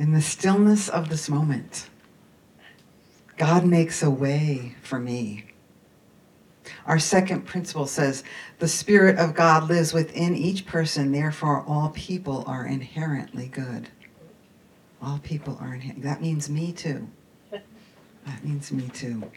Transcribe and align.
In 0.00 0.14
the 0.14 0.22
stillness 0.22 0.88
of 0.88 1.10
this 1.10 1.28
moment, 1.28 1.90
God 3.36 3.66
makes 3.66 4.02
a 4.02 4.08
way 4.08 4.74
for 4.80 4.98
me. 4.98 5.44
Our 6.86 6.98
second 6.98 7.42
principle 7.42 7.86
says, 7.86 8.24
the 8.60 8.66
Spirit 8.66 9.18
of 9.18 9.34
God 9.34 9.68
lives 9.68 9.92
within 9.92 10.34
each 10.34 10.64
person, 10.64 11.12
therefore, 11.12 11.62
all 11.66 11.90
people 11.90 12.44
are 12.46 12.66
inherently 12.66 13.48
good. 13.48 13.90
All 15.02 15.18
people 15.18 15.58
are 15.60 15.74
inherently. 15.74 16.04
That 16.04 16.22
means 16.22 16.48
me 16.48 16.72
too. 16.72 17.06
That 17.50 18.42
means 18.42 18.72
me 18.72 18.88
too. 18.88 19.30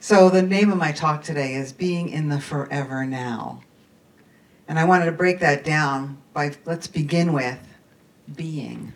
So, 0.00 0.30
the 0.30 0.42
name 0.42 0.72
of 0.72 0.78
my 0.78 0.90
talk 0.90 1.22
today 1.22 1.54
is 1.54 1.72
Being 1.72 2.08
in 2.08 2.28
the 2.28 2.40
Forever 2.40 3.06
Now. 3.06 3.62
And 4.66 4.80
I 4.80 4.84
wanted 4.84 5.04
to 5.04 5.12
break 5.12 5.38
that 5.38 5.64
down 5.64 6.18
by 6.32 6.56
let's 6.64 6.88
begin 6.88 7.32
with 7.32 7.58
being. 8.36 8.92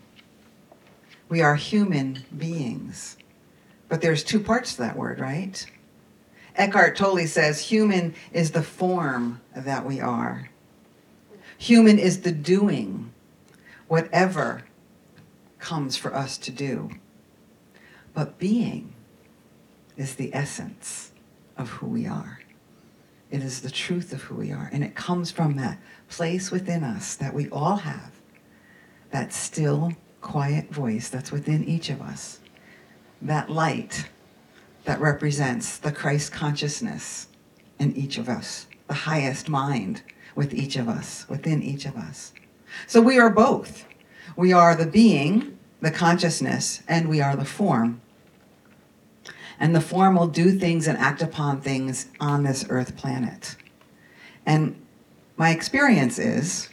We 1.28 1.40
are 1.40 1.56
human 1.56 2.24
beings. 2.36 3.16
But 3.88 4.00
there's 4.00 4.24
two 4.24 4.40
parts 4.40 4.74
to 4.74 4.82
that 4.82 4.96
word, 4.96 5.20
right? 5.20 5.64
Eckhart 6.54 6.96
Tolle 6.96 7.26
says 7.26 7.60
human 7.60 8.14
is 8.32 8.50
the 8.50 8.62
form 8.62 9.40
that 9.54 9.84
we 9.86 10.00
are. 10.00 10.50
Human 11.58 11.98
is 11.98 12.22
the 12.22 12.32
doing, 12.32 13.12
whatever 13.88 14.64
comes 15.58 15.96
for 15.96 16.14
us 16.14 16.36
to 16.38 16.50
do. 16.50 16.90
But 18.14 18.38
being 18.38 18.94
is 19.96 20.16
the 20.16 20.34
essence 20.34 21.12
of 21.56 21.70
who 21.70 21.86
we 21.86 22.06
are. 22.06 22.40
It 23.30 23.42
is 23.42 23.62
the 23.62 23.70
truth 23.70 24.12
of 24.12 24.22
who 24.22 24.34
we 24.34 24.52
are. 24.52 24.68
And 24.72 24.84
it 24.84 24.94
comes 24.94 25.30
from 25.30 25.56
that 25.56 25.78
place 26.08 26.50
within 26.50 26.84
us 26.84 27.14
that 27.14 27.32
we 27.32 27.48
all 27.48 27.76
have, 27.76 28.12
that 29.12 29.32
still, 29.32 29.92
quiet 30.20 30.70
voice 30.70 31.08
that's 31.08 31.32
within 31.32 31.64
each 31.64 31.90
of 31.90 32.00
us, 32.02 32.40
that 33.20 33.50
light 33.50 34.08
that 34.84 35.00
represents 35.00 35.78
the 35.78 35.92
Christ 35.92 36.32
consciousness 36.32 37.28
in 37.78 37.94
each 37.96 38.18
of 38.18 38.28
us, 38.28 38.66
the 38.88 38.94
highest 38.94 39.48
mind 39.48 40.02
with 40.34 40.52
each 40.54 40.76
of 40.76 40.88
us, 40.88 41.28
within 41.28 41.62
each 41.62 41.84
of 41.84 41.96
us. 41.96 42.32
So 42.86 43.00
we 43.00 43.18
are 43.18 43.30
both. 43.30 43.86
We 44.36 44.52
are 44.52 44.74
the 44.74 44.86
being, 44.86 45.58
the 45.80 45.90
consciousness, 45.90 46.82
and 46.88 47.08
we 47.08 47.20
are 47.20 47.36
the 47.36 47.44
form. 47.44 48.00
And 49.60 49.74
the 49.74 49.80
form 49.80 50.16
will 50.16 50.26
do 50.26 50.50
things 50.58 50.88
and 50.88 50.98
act 50.98 51.22
upon 51.22 51.60
things 51.60 52.06
on 52.18 52.42
this 52.42 52.64
earth 52.68 52.96
planet. 52.96 53.56
And 54.46 54.80
my 55.36 55.50
experience 55.50 56.18
is, 56.18 56.68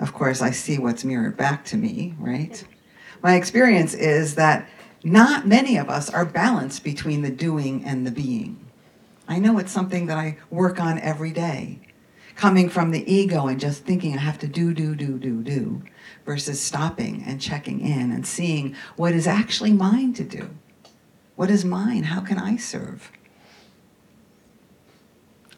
of 0.00 0.14
course, 0.14 0.40
I 0.40 0.50
see 0.50 0.78
what's 0.78 1.04
mirrored 1.04 1.36
back 1.36 1.64
to 1.66 1.76
me, 1.76 2.14
right? 2.18 2.64
My 3.22 3.36
experience 3.36 3.94
is 3.94 4.34
that 4.36 4.68
not 5.04 5.46
many 5.46 5.76
of 5.76 5.90
us 5.90 6.10
are 6.10 6.24
balanced 6.24 6.84
between 6.84 7.22
the 7.22 7.30
doing 7.30 7.84
and 7.84 8.06
the 8.06 8.10
being. 8.10 8.66
I 9.28 9.38
know 9.38 9.58
it's 9.58 9.72
something 9.72 10.06
that 10.06 10.18
I 10.18 10.38
work 10.50 10.80
on 10.80 10.98
every 10.98 11.30
day. 11.30 11.80
Coming 12.34 12.70
from 12.70 12.90
the 12.90 13.12
ego 13.12 13.46
and 13.46 13.60
just 13.60 13.84
thinking 13.84 14.14
I 14.14 14.20
have 14.20 14.38
to 14.38 14.48
do, 14.48 14.72
do, 14.72 14.94
do, 14.94 15.18
do, 15.18 15.42
do, 15.42 15.82
versus 16.24 16.60
stopping 16.60 17.22
and 17.26 17.40
checking 17.40 17.80
in 17.80 18.10
and 18.10 18.26
seeing 18.26 18.74
what 18.96 19.12
is 19.12 19.26
actually 19.26 19.72
mine 19.72 20.14
to 20.14 20.24
do. 20.24 20.50
What 21.36 21.50
is 21.50 21.64
mine? 21.64 22.04
How 22.04 22.20
can 22.20 22.38
I 22.38 22.56
serve? 22.56 23.12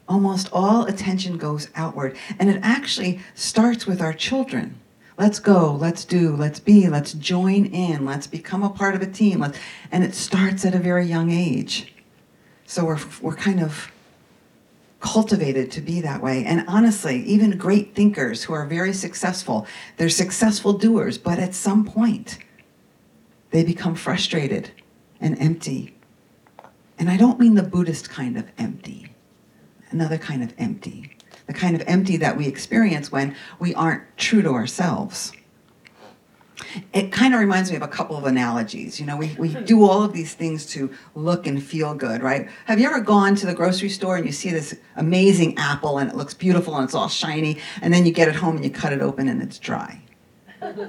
Almost 0.09 0.49
all 0.53 0.85
attention 0.85 1.39
goes 1.39 1.69
outward, 1.75 2.17
and 2.39 2.51
it 2.51 2.61
actually 2.63 3.21
starts 3.35 3.87
with 3.87 4.01
our 4.01 4.13
children. 4.13 4.79
Let's 5.19 5.39
go, 5.39 5.73
let's 5.73 6.05
do, 6.05 6.35
let's 6.35 6.59
be, 6.59 6.89
let's 6.89 7.13
join 7.13 7.67
in, 7.67 8.05
let's 8.05 8.27
become 8.27 8.63
a 8.63 8.71
part 8.71 8.95
of 8.95 9.03
a 9.03 9.07
team. 9.07 9.41
Let's, 9.41 9.59
and 9.91 10.03
it 10.03 10.15
starts 10.15 10.65
at 10.65 10.75
a 10.75 10.79
very 10.79 11.07
young 11.07 11.31
age. 11.31 11.93
So 12.67 12.85
we're, 12.85 13.01
we're 13.21 13.37
kind 13.37 13.63
of 13.63 13.93
cultivated 15.01 15.71
to 15.73 15.81
be 15.81 16.01
that 16.01 16.23
way. 16.23 16.45
And 16.45 16.65
honestly, 16.67 17.23
even 17.25 17.59
great 17.59 17.95
thinkers 17.95 18.45
who 18.45 18.55
are 18.55 18.65
very 18.67 18.93
successful, 18.93 19.67
they're 19.97 20.09
successful 20.09 20.73
doers, 20.73 21.19
but 21.19 21.39
at 21.39 21.55
some 21.55 21.85
point, 21.85 22.39
they 23.51 23.65
become 23.65 23.95
frustrated 23.95 24.71
and 25.21 25.39
empty. 25.39 25.95
And 26.99 27.11
I 27.11 27.17
don't 27.17 27.39
mean 27.39 27.55
the 27.55 27.63
Buddhist 27.63 28.09
kind 28.09 28.39
of 28.39 28.47
empty, 28.59 29.12
another 29.93 30.19
kind 30.19 30.43
of 30.43 30.55
empty 30.59 31.17
the 31.47 31.53
kind 31.53 31.75
of 31.75 31.83
empty 31.87 32.17
that 32.19 32.37
we 32.37 32.47
experience 32.47 33.11
when 33.11 33.35
we 33.59 33.75
aren't 33.75 34.03
true 34.17 34.43
to 34.43 34.51
ourselves. 34.51 35.33
It 36.93 37.11
kind 37.11 37.35
of 37.35 37.41
reminds 37.41 37.71
me 37.71 37.77
of 37.77 37.83
a 37.83 37.89
couple 37.89 38.17
of 38.17 38.25
analogies. 38.25 39.01
You 39.01 39.07
know, 39.07 39.17
we, 39.17 39.35
we 39.39 39.53
do 39.53 39.85
all 39.85 40.03
of 40.03 40.13
these 40.13 40.35
things 40.35 40.65
to 40.67 40.91
look 41.15 41.47
and 41.47 41.63
feel 41.63 41.95
good, 41.95 42.23
right? 42.23 42.49
Have 42.67 42.79
you 42.79 42.87
ever 42.87 43.01
gone 43.01 43.35
to 43.37 43.47
the 43.47 43.55
grocery 43.55 43.89
store 43.89 44.17
and 44.17 44.25
you 44.25 44.33
see 44.33 44.51
this 44.51 44.79
amazing 44.97 45.59
apple 45.59 45.99
and 45.99 46.09
it 46.09 46.17
looks 46.17 46.35
beautiful 46.35 46.77
and 46.77 46.85
it's 46.85 46.95
all 46.95 47.09
shiny, 47.09 47.59
and 47.81 47.93
then 47.93 48.07
you 48.07 48.13
get 48.13 48.29
it 48.29 48.37
home 48.37 48.57
and 48.57 48.65
you 48.65 48.71
cut 48.71 48.93
it 48.93 49.03
open 49.03 49.29
and 49.29 49.43
it's 49.43 49.59
dry? 49.59 50.01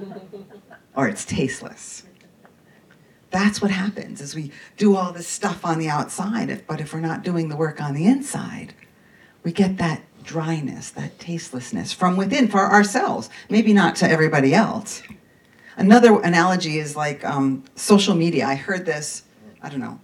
or 0.96 1.08
it's 1.08 1.24
tasteless. 1.24 2.04
That's 3.30 3.60
what 3.60 3.72
happens 3.72 4.20
is 4.20 4.36
we 4.36 4.52
do 4.76 4.94
all 4.94 5.12
this 5.12 5.26
stuff 5.26 5.64
on 5.64 5.80
the 5.80 5.88
outside, 5.88 6.64
but 6.68 6.80
if 6.80 6.94
we're 6.94 7.00
not 7.00 7.24
doing 7.24 7.48
the 7.48 7.56
work 7.56 7.80
on 7.80 7.94
the 7.94 8.06
inside, 8.06 8.74
we 9.44 9.52
get 9.52 9.76
that 9.76 10.02
dryness, 10.24 10.90
that 10.90 11.18
tastelessness 11.20 11.92
from 11.92 12.16
within 12.16 12.48
for 12.48 12.60
ourselves, 12.60 13.30
maybe 13.50 13.72
not 13.72 13.94
to 13.96 14.10
everybody 14.10 14.54
else. 14.54 15.02
Another 15.76 16.18
analogy 16.20 16.78
is 16.78 16.96
like 16.96 17.24
um, 17.24 17.62
social 17.76 18.14
media. 18.14 18.46
I 18.46 18.54
heard 18.54 18.86
this, 18.86 19.22
I 19.62 19.68
don't 19.68 19.80
know. 19.80 20.00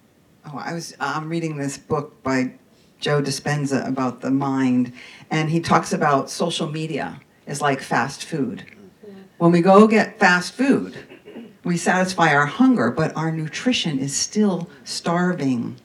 Oh, 0.47 0.59
I 0.59 0.75
was 0.75 0.95
I'm 1.01 1.29
reading 1.29 1.57
this 1.57 1.79
book 1.79 2.23
by 2.23 2.55
Joe 2.99 3.23
Dispenza 3.23 3.87
about 3.87 4.21
the 4.21 4.31
mind, 4.31 4.93
and 5.31 5.51
he 5.51 5.61
talks 5.61 5.93
about 5.93 6.31
social 6.31 6.71
media 6.71 7.21
is 7.47 7.61
like 7.61 7.81
fast 7.81 8.25
food. 8.25 8.65
When 9.39 9.53
we 9.53 9.63
go 9.63 9.87
get 9.87 10.19
fast 10.19 10.53
food, 10.53 10.97
we 11.65 11.77
satisfy 11.77 12.35
our 12.35 12.47
hunger, 12.47 12.91
but 12.91 13.17
our 13.17 13.31
nutrition 13.31 13.99
is 13.99 14.15
still 14.15 14.69
starving. 14.85 15.77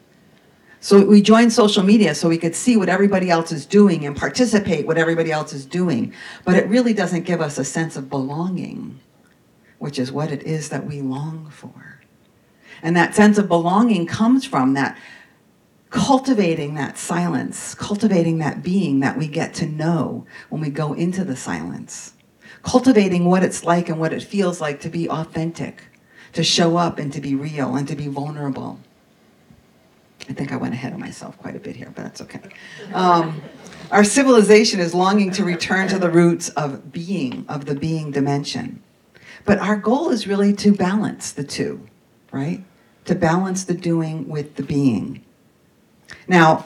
So 0.86 1.04
we 1.04 1.24
joined 1.24 1.52
social 1.52 1.82
media 1.82 2.14
so 2.14 2.30
we 2.30 2.38
could 2.38 2.54
see 2.54 2.78
what 2.78 2.90
everybody 2.90 3.32
else 3.32 3.52
is 3.52 3.66
doing 3.66 4.06
and 4.06 4.16
participate 4.16 4.86
what 4.86 5.00
everybody 5.00 5.32
else 5.32 5.52
is 5.52 5.66
doing. 5.66 6.14
But 6.44 6.58
it 6.58 6.68
really 6.68 6.94
doesn't 6.94 7.24
give 7.24 7.42
us 7.42 7.58
a 7.58 7.66
sense 7.66 7.96
of 7.96 8.08
belonging, 8.08 9.00
which 9.80 9.98
is 9.98 10.12
what 10.12 10.32
it 10.32 10.44
is 10.44 10.70
that 10.70 10.86
we 10.86 11.02
long 11.02 11.50
for. 11.50 12.02
And 12.84 12.96
that 12.96 13.16
sense 13.16 13.40
of 13.40 13.48
belonging 13.48 14.06
comes 14.06 14.46
from 14.46 14.76
that 14.76 14.96
cultivating 15.90 16.76
that 16.76 17.00
silence, 17.00 17.74
cultivating 17.74 18.38
that 18.38 18.62
being 18.62 19.00
that 19.00 19.18
we 19.18 19.28
get 19.28 19.56
to 19.56 19.66
know 19.66 20.28
when 20.50 20.62
we 20.62 20.70
go 20.70 20.94
into 20.94 21.24
the 21.24 21.36
silence, 21.36 22.14
cultivating 22.62 23.26
what 23.26 23.42
it's 23.42 23.64
like 23.64 23.90
and 23.90 24.00
what 24.00 24.14
it 24.14 24.22
feels 24.22 24.62
like 24.62 24.82
to 24.82 24.90
be 24.90 25.10
authentic, 25.10 25.82
to 26.34 26.44
show 26.44 26.78
up 26.78 27.00
and 27.00 27.12
to 27.12 27.22
be 27.22 27.34
real 27.34 27.76
and 27.76 27.88
to 27.88 27.96
be 27.96 28.08
vulnerable. 28.08 28.80
I 30.28 30.34
think 30.34 30.52
I 30.52 30.56
went 30.56 30.74
ahead 30.74 30.94
of 30.94 31.00
myself 31.00 31.38
quite 31.38 31.56
a 31.56 31.60
bit 31.60 31.76
here, 31.76 31.92
but 31.94 32.04
that's 32.04 32.22
okay. 32.22 32.42
Um, 32.94 33.42
our 33.92 34.04
civilization 34.04 34.80
is 34.80 34.94
longing 34.94 35.32
to 35.32 35.44
return 35.44 35.88
to 35.90 36.00
the 36.00 36.10
roots 36.10 36.50
of 36.50 36.92
being, 36.92 37.46
of 37.48 37.66
the 37.66 37.76
being 37.76 38.12
dimension. 38.12 38.82
But 39.46 39.60
our 39.60 39.76
goal 39.76 40.10
is 40.10 40.26
really 40.26 40.54
to 40.54 40.74
balance 40.74 41.32
the 41.32 41.44
two, 41.44 41.88
right? 42.32 42.64
To 43.06 43.14
balance 43.14 43.64
the 43.64 43.76
doing 43.76 44.28
with 44.28 44.56
the 44.56 44.64
being. 44.64 45.24
Now, 46.28 46.66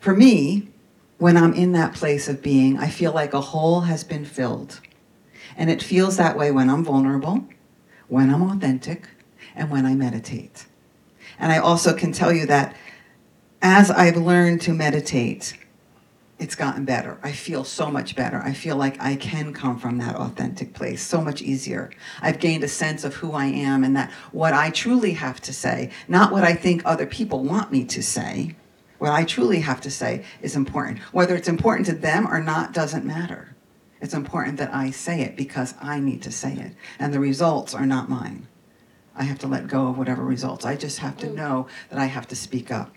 for 0.00 0.14
me, 0.14 0.68
when 1.16 1.36
I'm 1.36 1.54
in 1.54 1.72
that 1.72 1.94
place 1.94 2.28
of 2.28 2.42
being, 2.42 2.78
I 2.78 2.88
feel 2.88 3.12
like 3.12 3.32
a 3.32 3.40
hole 3.40 3.82
has 3.82 4.04
been 4.04 4.24
filled. 4.24 4.80
And 5.56 5.70
it 5.70 5.82
feels 5.82 6.18
that 6.18 6.36
way 6.36 6.50
when 6.50 6.68
I'm 6.68 6.84
vulnerable, 6.84 7.46
when 8.06 8.32
I'm 8.32 8.42
authentic, 8.42 9.08
and 9.56 9.70
when 9.70 9.86
I 9.86 9.94
meditate. 9.94 10.66
And 11.38 11.50
I 11.50 11.58
also 11.58 11.94
can 11.94 12.12
tell 12.12 12.32
you 12.32 12.46
that 12.46 12.76
as 13.62 13.90
I've 13.90 14.16
learned 14.16 14.60
to 14.62 14.72
meditate, 14.72 15.54
it's 16.38 16.54
gotten 16.54 16.84
better. 16.84 17.18
I 17.22 17.32
feel 17.32 17.64
so 17.64 17.90
much 17.90 18.14
better. 18.14 18.40
I 18.40 18.52
feel 18.52 18.76
like 18.76 19.00
I 19.00 19.16
can 19.16 19.52
come 19.52 19.78
from 19.78 19.98
that 19.98 20.14
authentic 20.14 20.72
place 20.72 21.02
so 21.02 21.20
much 21.20 21.42
easier. 21.42 21.90
I've 22.22 22.38
gained 22.38 22.62
a 22.62 22.68
sense 22.68 23.02
of 23.02 23.14
who 23.14 23.32
I 23.32 23.46
am 23.46 23.82
and 23.82 23.96
that 23.96 24.12
what 24.30 24.52
I 24.52 24.70
truly 24.70 25.12
have 25.14 25.40
to 25.42 25.52
say, 25.52 25.90
not 26.06 26.30
what 26.30 26.44
I 26.44 26.54
think 26.54 26.82
other 26.84 27.06
people 27.06 27.42
want 27.42 27.72
me 27.72 27.84
to 27.86 28.02
say, 28.02 28.54
what 28.98 29.12
I 29.12 29.24
truly 29.24 29.60
have 29.60 29.80
to 29.82 29.90
say 29.90 30.24
is 30.40 30.54
important. 30.54 31.00
Whether 31.12 31.34
it's 31.34 31.48
important 31.48 31.86
to 31.86 31.94
them 31.94 32.26
or 32.26 32.40
not 32.40 32.72
doesn't 32.72 33.04
matter. 33.04 33.56
It's 34.00 34.14
important 34.14 34.58
that 34.58 34.72
I 34.72 34.90
say 34.90 35.22
it 35.22 35.36
because 35.36 35.74
I 35.80 35.98
need 35.98 36.22
to 36.22 36.30
say 36.30 36.54
it. 36.54 36.74
And 37.00 37.12
the 37.12 37.20
results 37.20 37.74
are 37.74 37.86
not 37.86 38.08
mine. 38.08 38.46
I 39.16 39.24
have 39.24 39.40
to 39.40 39.48
let 39.48 39.66
go 39.66 39.88
of 39.88 39.98
whatever 39.98 40.24
results. 40.24 40.64
I 40.64 40.76
just 40.76 41.00
have 41.00 41.16
to 41.18 41.32
know 41.32 41.66
that 41.90 41.98
I 41.98 42.04
have 42.04 42.28
to 42.28 42.36
speak 42.36 42.70
up. 42.70 42.94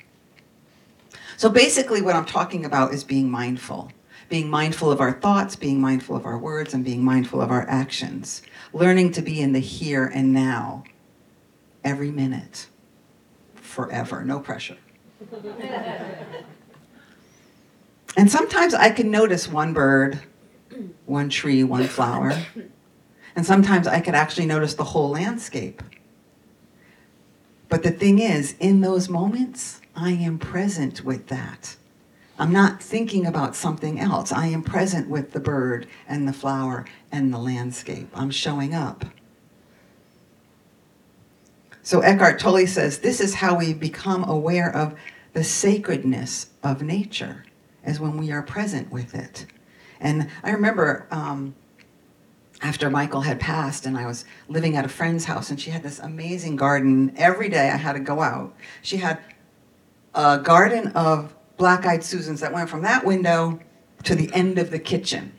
So 1.41 1.49
basically, 1.49 2.03
what 2.03 2.15
I'm 2.15 2.25
talking 2.25 2.65
about 2.65 2.93
is 2.93 3.03
being 3.03 3.31
mindful. 3.31 3.91
being 4.29 4.47
mindful 4.47 4.91
of 4.91 5.01
our 5.01 5.11
thoughts, 5.11 5.55
being 5.55 5.81
mindful 5.81 6.15
of 6.15 6.23
our 6.23 6.37
words, 6.37 6.75
and 6.75 6.85
being 6.85 7.03
mindful 7.03 7.41
of 7.41 7.49
our 7.49 7.67
actions. 7.67 8.43
Learning 8.73 9.11
to 9.13 9.23
be 9.23 9.41
in 9.41 9.51
the 9.51 9.59
here 9.59 10.05
and 10.05 10.31
now, 10.33 10.83
every 11.83 12.11
minute, 12.11 12.67
forever, 13.55 14.23
no 14.23 14.39
pressure. 14.39 14.77
and 18.15 18.29
sometimes 18.29 18.75
I 18.75 18.91
can 18.91 19.09
notice 19.09 19.47
one 19.47 19.73
bird, 19.73 20.19
one 21.07 21.29
tree, 21.29 21.63
one 21.63 21.87
flower. 21.87 22.39
And 23.35 23.47
sometimes 23.47 23.87
I 23.87 23.99
could 23.99 24.13
actually 24.13 24.45
notice 24.45 24.75
the 24.75 24.83
whole 24.83 25.09
landscape. 25.09 25.81
But 27.67 27.81
the 27.81 27.91
thing 27.91 28.19
is, 28.19 28.53
in 28.59 28.81
those 28.81 29.09
moments, 29.09 29.80
I 29.95 30.11
am 30.11 30.37
present 30.37 31.03
with 31.03 31.27
that. 31.27 31.75
I'm 32.39 32.51
not 32.51 32.81
thinking 32.81 33.25
about 33.25 33.55
something 33.55 33.99
else. 33.99 34.31
I 34.31 34.47
am 34.47 34.63
present 34.63 35.09
with 35.09 35.31
the 35.31 35.39
bird 35.39 35.87
and 36.07 36.27
the 36.27 36.33
flower 36.33 36.85
and 37.11 37.33
the 37.33 37.37
landscape. 37.37 38.09
I'm 38.15 38.31
showing 38.31 38.73
up. 38.73 39.05
So 41.83 41.99
Eckhart 42.01 42.39
Tolle 42.39 42.65
says 42.67 42.99
this 42.99 43.19
is 43.21 43.35
how 43.35 43.57
we 43.57 43.73
become 43.73 44.23
aware 44.23 44.75
of 44.75 44.95
the 45.33 45.43
sacredness 45.43 46.47
of 46.63 46.81
nature, 46.81 47.45
as 47.83 47.99
when 47.99 48.17
we 48.17 48.31
are 48.31 48.41
present 48.41 48.91
with 48.91 49.15
it. 49.15 49.45
And 49.99 50.29
I 50.43 50.51
remember 50.51 51.07
um, 51.11 51.55
after 52.61 52.89
Michael 52.89 53.21
had 53.21 53.39
passed, 53.39 53.85
and 53.85 53.97
I 53.97 54.05
was 54.05 54.25
living 54.47 54.75
at 54.75 54.85
a 54.85 54.89
friend's 54.89 55.25
house, 55.25 55.49
and 55.49 55.59
she 55.59 55.71
had 55.71 55.83
this 55.83 55.99
amazing 55.99 56.55
garden. 56.55 57.13
Every 57.17 57.49
day 57.49 57.69
I 57.69 57.77
had 57.77 57.93
to 57.93 57.99
go 57.99 58.21
out. 58.21 58.55
She 58.81 58.97
had 58.97 59.19
a 60.13 60.39
garden 60.39 60.87
of 60.89 61.35
black 61.57 61.85
eyed 61.85 62.03
Susans 62.03 62.39
that 62.41 62.53
went 62.53 62.69
from 62.69 62.81
that 62.81 63.05
window 63.05 63.59
to 64.03 64.15
the 64.15 64.33
end 64.33 64.57
of 64.57 64.71
the 64.71 64.79
kitchen. 64.79 65.33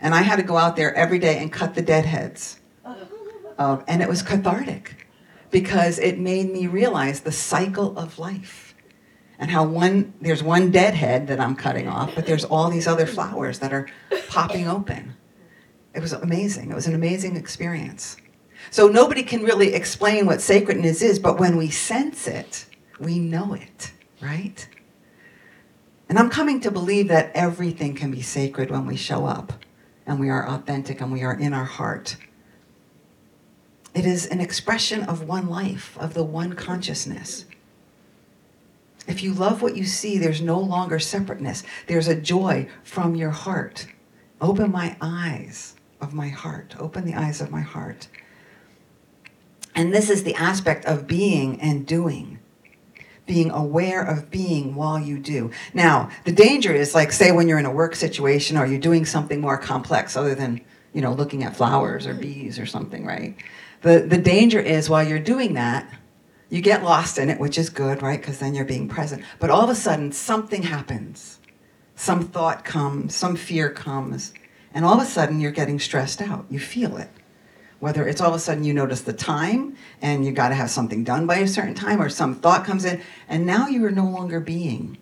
And 0.00 0.14
I 0.14 0.22
had 0.22 0.36
to 0.36 0.42
go 0.42 0.56
out 0.56 0.76
there 0.76 0.94
every 0.94 1.18
day 1.18 1.38
and 1.38 1.52
cut 1.52 1.74
the 1.74 1.82
deadheads. 1.82 2.60
Uh, 3.58 3.82
and 3.86 4.02
it 4.02 4.08
was 4.08 4.22
cathartic 4.22 5.06
because 5.50 5.98
it 5.98 6.18
made 6.18 6.52
me 6.52 6.66
realize 6.66 7.20
the 7.20 7.32
cycle 7.32 7.96
of 7.96 8.18
life 8.18 8.74
and 9.38 9.50
how 9.50 9.64
one 9.64 10.12
there's 10.20 10.42
one 10.42 10.70
deadhead 10.70 11.26
that 11.28 11.40
I'm 11.40 11.54
cutting 11.56 11.88
off, 11.88 12.14
but 12.14 12.26
there's 12.26 12.44
all 12.44 12.70
these 12.70 12.86
other 12.86 13.06
flowers 13.06 13.58
that 13.60 13.72
are 13.72 13.88
popping 14.28 14.68
open. 14.68 15.14
It 15.94 16.00
was 16.00 16.12
amazing. 16.12 16.70
It 16.70 16.74
was 16.74 16.86
an 16.86 16.94
amazing 16.94 17.36
experience. 17.36 18.16
So 18.70 18.88
nobody 18.88 19.22
can 19.22 19.42
really 19.42 19.74
explain 19.74 20.26
what 20.26 20.40
sacredness 20.40 21.02
is, 21.02 21.18
but 21.18 21.38
when 21.38 21.56
we 21.56 21.70
sense 21.70 22.26
it, 22.26 22.66
we 22.98 23.18
know 23.18 23.54
it, 23.54 23.92
right? 24.24 24.68
And 26.08 26.18
I'm 26.18 26.30
coming 26.30 26.60
to 26.60 26.70
believe 26.70 27.08
that 27.08 27.30
everything 27.34 27.94
can 27.94 28.10
be 28.10 28.22
sacred 28.22 28.70
when 28.70 28.86
we 28.86 28.96
show 28.96 29.26
up 29.26 29.52
and 30.06 30.20
we 30.20 30.28
are 30.28 30.48
authentic 30.48 31.00
and 31.00 31.12
we 31.12 31.22
are 31.22 31.34
in 31.34 31.52
our 31.52 31.64
heart. 31.64 32.16
It 33.94 34.04
is 34.04 34.26
an 34.26 34.40
expression 34.40 35.02
of 35.02 35.28
one 35.28 35.48
life, 35.48 35.96
of 35.98 36.14
the 36.14 36.24
one 36.24 36.54
consciousness. 36.54 37.44
If 39.06 39.22
you 39.22 39.32
love 39.32 39.62
what 39.62 39.76
you 39.76 39.84
see, 39.84 40.18
there's 40.18 40.40
no 40.40 40.58
longer 40.58 40.98
separateness. 40.98 41.62
There's 41.86 42.08
a 42.08 42.20
joy 42.20 42.68
from 42.82 43.14
your 43.14 43.30
heart. 43.30 43.86
Open 44.40 44.72
my 44.72 44.96
eyes 45.00 45.74
of 46.00 46.14
my 46.14 46.28
heart. 46.28 46.74
Open 46.78 47.04
the 47.04 47.14
eyes 47.14 47.40
of 47.40 47.50
my 47.50 47.60
heart. 47.60 48.08
And 49.74 49.92
this 49.92 50.08
is 50.08 50.24
the 50.24 50.34
aspect 50.34 50.84
of 50.86 51.06
being 51.06 51.60
and 51.60 51.86
doing. 51.86 52.38
Being 53.26 53.50
aware 53.50 54.02
of 54.02 54.30
being 54.30 54.74
while 54.74 55.00
you 55.00 55.18
do. 55.18 55.50
Now, 55.72 56.10
the 56.24 56.32
danger 56.32 56.74
is 56.74 56.94
like, 56.94 57.10
say, 57.10 57.32
when 57.32 57.48
you're 57.48 57.58
in 57.58 57.66
a 57.66 57.72
work 57.72 57.94
situation 57.94 58.56
or 58.56 58.66
you're 58.66 58.78
doing 58.78 59.06
something 59.06 59.40
more 59.40 59.56
complex 59.56 60.16
other 60.16 60.34
than, 60.34 60.60
you 60.92 61.00
know, 61.00 61.12
looking 61.12 61.42
at 61.42 61.56
flowers 61.56 62.06
or 62.06 62.14
bees 62.14 62.58
or 62.58 62.66
something, 62.66 63.06
right? 63.06 63.36
The, 63.80 64.00
the 64.00 64.18
danger 64.18 64.60
is 64.60 64.90
while 64.90 65.06
you're 65.06 65.18
doing 65.18 65.54
that, 65.54 65.90
you 66.50 66.60
get 66.60 66.84
lost 66.84 67.18
in 67.18 67.30
it, 67.30 67.40
which 67.40 67.58
is 67.58 67.70
good, 67.70 68.02
right? 68.02 68.20
Because 68.20 68.38
then 68.38 68.54
you're 68.54 68.64
being 68.64 68.88
present. 68.88 69.24
But 69.40 69.50
all 69.50 69.64
of 69.64 69.70
a 69.70 69.74
sudden, 69.74 70.12
something 70.12 70.62
happens. 70.62 71.40
Some 71.96 72.28
thought 72.28 72.64
comes, 72.64 73.14
some 73.14 73.36
fear 73.36 73.70
comes, 73.70 74.34
and 74.72 74.84
all 74.84 74.94
of 74.94 75.02
a 75.06 75.10
sudden 75.10 75.40
you're 75.40 75.50
getting 75.50 75.78
stressed 75.78 76.20
out. 76.20 76.44
You 76.50 76.58
feel 76.58 76.96
it. 76.96 77.10
Whether 77.84 78.08
it's 78.08 78.22
all 78.22 78.30
of 78.30 78.34
a 78.34 78.38
sudden 78.38 78.64
you 78.64 78.72
notice 78.72 79.02
the 79.02 79.12
time 79.12 79.76
and 80.00 80.24
you 80.24 80.32
got 80.32 80.48
to 80.48 80.54
have 80.54 80.70
something 80.70 81.04
done 81.04 81.26
by 81.26 81.36
a 81.36 81.46
certain 81.46 81.74
time, 81.74 82.00
or 82.00 82.08
some 82.08 82.34
thought 82.34 82.64
comes 82.64 82.86
in, 82.86 83.02
and 83.28 83.44
now 83.44 83.66
you 83.66 83.84
are 83.84 83.90
no 83.90 84.06
longer 84.06 84.40
being. 84.40 84.96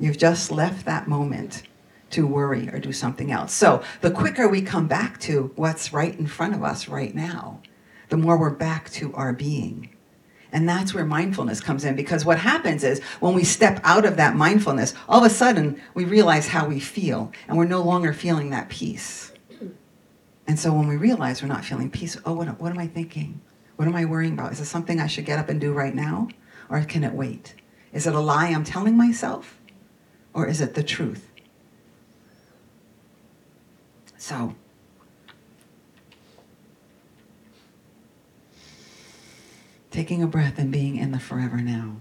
You've 0.00 0.16
just 0.16 0.50
left 0.50 0.86
that 0.86 1.08
moment 1.08 1.64
to 2.12 2.26
worry 2.26 2.70
or 2.70 2.78
do 2.78 2.90
something 2.90 3.30
else. 3.30 3.52
So 3.52 3.82
the 4.00 4.10
quicker 4.10 4.48
we 4.48 4.62
come 4.62 4.86
back 4.86 5.20
to 5.20 5.52
what's 5.56 5.92
right 5.92 6.18
in 6.18 6.26
front 6.26 6.54
of 6.54 6.64
us 6.64 6.88
right 6.88 7.14
now, 7.14 7.60
the 8.08 8.16
more 8.16 8.38
we're 8.38 8.48
back 8.48 8.88
to 8.92 9.12
our 9.12 9.34
being. 9.34 9.90
And 10.52 10.66
that's 10.66 10.94
where 10.94 11.04
mindfulness 11.04 11.60
comes 11.60 11.84
in 11.84 11.96
because 11.96 12.24
what 12.24 12.38
happens 12.38 12.82
is 12.82 13.02
when 13.20 13.34
we 13.34 13.44
step 13.44 13.78
out 13.84 14.06
of 14.06 14.16
that 14.16 14.34
mindfulness, 14.34 14.94
all 15.06 15.22
of 15.22 15.30
a 15.30 15.34
sudden 15.34 15.82
we 15.92 16.06
realize 16.06 16.48
how 16.48 16.66
we 16.66 16.80
feel 16.80 17.30
and 17.46 17.58
we're 17.58 17.66
no 17.66 17.82
longer 17.82 18.14
feeling 18.14 18.48
that 18.50 18.70
peace. 18.70 19.32
And 20.46 20.58
so 20.58 20.72
when 20.72 20.86
we 20.86 20.96
realize 20.96 21.42
we're 21.42 21.48
not 21.48 21.64
feeling 21.64 21.90
peace, 21.90 22.16
oh, 22.24 22.34
what, 22.34 22.60
what 22.60 22.70
am 22.70 22.78
I 22.78 22.86
thinking? 22.86 23.40
What 23.76 23.88
am 23.88 23.96
I 23.96 24.04
worrying 24.04 24.32
about? 24.32 24.52
Is 24.52 24.60
it 24.60 24.66
something 24.66 25.00
I 25.00 25.06
should 25.06 25.26
get 25.26 25.38
up 25.38 25.48
and 25.48 25.60
do 25.60 25.72
right 25.72 25.94
now? 25.94 26.28
Or 26.68 26.82
can 26.82 27.04
it 27.04 27.12
wait? 27.12 27.54
Is 27.92 28.06
it 28.06 28.14
a 28.14 28.20
lie 28.20 28.48
I'm 28.48 28.64
telling 28.64 28.96
myself? 28.96 29.58
Or 30.32 30.46
is 30.46 30.60
it 30.60 30.74
the 30.74 30.82
truth? 30.82 31.30
So, 34.18 34.54
taking 39.90 40.22
a 40.22 40.26
breath 40.26 40.58
and 40.58 40.70
being 40.70 40.96
in 40.96 41.12
the 41.12 41.18
forever 41.18 41.58
now. 41.58 41.96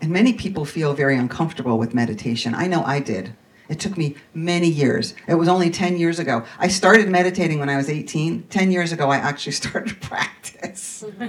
And 0.00 0.10
many 0.10 0.32
people 0.32 0.64
feel 0.64 0.94
very 0.94 1.16
uncomfortable 1.16 1.78
with 1.78 1.94
meditation. 1.94 2.54
I 2.54 2.66
know 2.66 2.84
I 2.84 3.00
did. 3.00 3.34
It 3.68 3.78
took 3.80 3.96
me 3.98 4.16
many 4.34 4.68
years. 4.68 5.14
It 5.26 5.34
was 5.34 5.48
only 5.48 5.70
10 5.70 5.98
years 5.98 6.18
ago. 6.18 6.44
I 6.58 6.68
started 6.68 7.08
meditating 7.08 7.58
when 7.58 7.68
I 7.68 7.76
was 7.76 7.90
18. 7.90 8.44
10 8.44 8.70
years 8.72 8.92
ago, 8.92 9.10
I 9.10 9.16
actually 9.16 9.52
started 9.62 10.00
practice. 10.00 11.04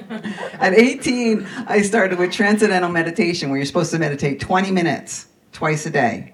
At 0.53 0.74
18, 0.74 1.45
I 1.68 1.81
started 1.81 2.18
with 2.18 2.31
transcendental 2.31 2.89
meditation, 2.89 3.50
where 3.50 3.57
you're 3.57 3.65
supposed 3.65 3.91
to 3.91 4.00
meditate 4.00 4.39
20 4.39 4.71
minutes 4.71 5.27
twice 5.51 5.86
a 5.86 5.89
day. 5.89 6.33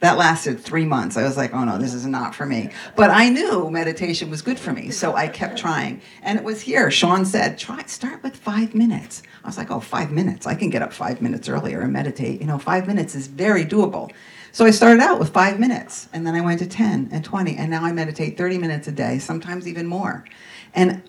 That 0.00 0.18
lasted 0.18 0.60
three 0.60 0.84
months. 0.84 1.16
I 1.16 1.22
was 1.22 1.38
like, 1.38 1.54
oh 1.54 1.64
no, 1.64 1.78
this 1.78 1.94
is 1.94 2.04
not 2.04 2.34
for 2.34 2.44
me. 2.44 2.70
But 2.96 3.10
I 3.10 3.30
knew 3.30 3.70
meditation 3.70 4.28
was 4.28 4.42
good 4.42 4.58
for 4.58 4.70
me, 4.70 4.90
so 4.90 5.14
I 5.14 5.26
kept 5.26 5.56
trying. 5.58 6.02
And 6.22 6.38
it 6.38 6.44
was 6.44 6.60
here. 6.60 6.90
Sean 6.90 7.24
said, 7.24 7.58
try 7.58 7.82
start 7.86 8.22
with 8.22 8.36
five 8.36 8.74
minutes. 8.74 9.22
I 9.42 9.48
was 9.48 9.56
like, 9.56 9.70
oh, 9.70 9.80
five 9.80 10.10
minutes. 10.10 10.46
I 10.46 10.54
can 10.54 10.68
get 10.68 10.82
up 10.82 10.92
five 10.92 11.22
minutes 11.22 11.48
earlier 11.48 11.80
and 11.80 11.92
meditate. 11.94 12.40
You 12.40 12.46
know, 12.46 12.58
five 12.58 12.86
minutes 12.86 13.14
is 13.14 13.26
very 13.26 13.64
doable. 13.64 14.12
So 14.56 14.64
I 14.64 14.70
started 14.70 15.02
out 15.02 15.18
with 15.18 15.34
five 15.34 15.60
minutes, 15.60 16.08
and 16.14 16.26
then 16.26 16.34
I 16.34 16.40
went 16.40 16.60
to 16.60 16.66
10 16.66 17.10
and 17.12 17.22
20, 17.22 17.58
and 17.58 17.70
now 17.70 17.84
I 17.84 17.92
meditate 17.92 18.38
30 18.38 18.56
minutes 18.56 18.88
a 18.88 18.90
day, 18.90 19.18
sometimes 19.18 19.68
even 19.68 19.86
more. 19.86 20.24
And 20.72 21.02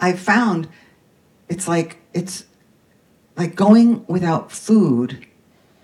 I 0.00 0.14
found 0.14 0.68
it's 1.50 1.68
like 1.68 1.98
it's 2.14 2.46
like 3.36 3.54
going 3.54 4.06
without 4.06 4.50
food 4.50 5.26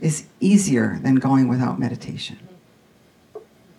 is 0.00 0.25
easier 0.40 0.99
than 1.02 1.16
going 1.16 1.46
without 1.46 1.78
meditation. 1.78 2.38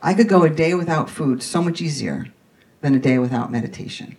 I 0.04 0.14
could 0.14 0.30
go 0.30 0.44
a 0.44 0.50
day 0.52 0.76
without 0.76 1.10
food 1.10 1.42
so 1.42 1.64
much 1.64 1.82
easier 1.82 2.28
than 2.82 2.94
a 2.94 3.00
day 3.00 3.18
without 3.18 3.52
meditation. 3.52 4.18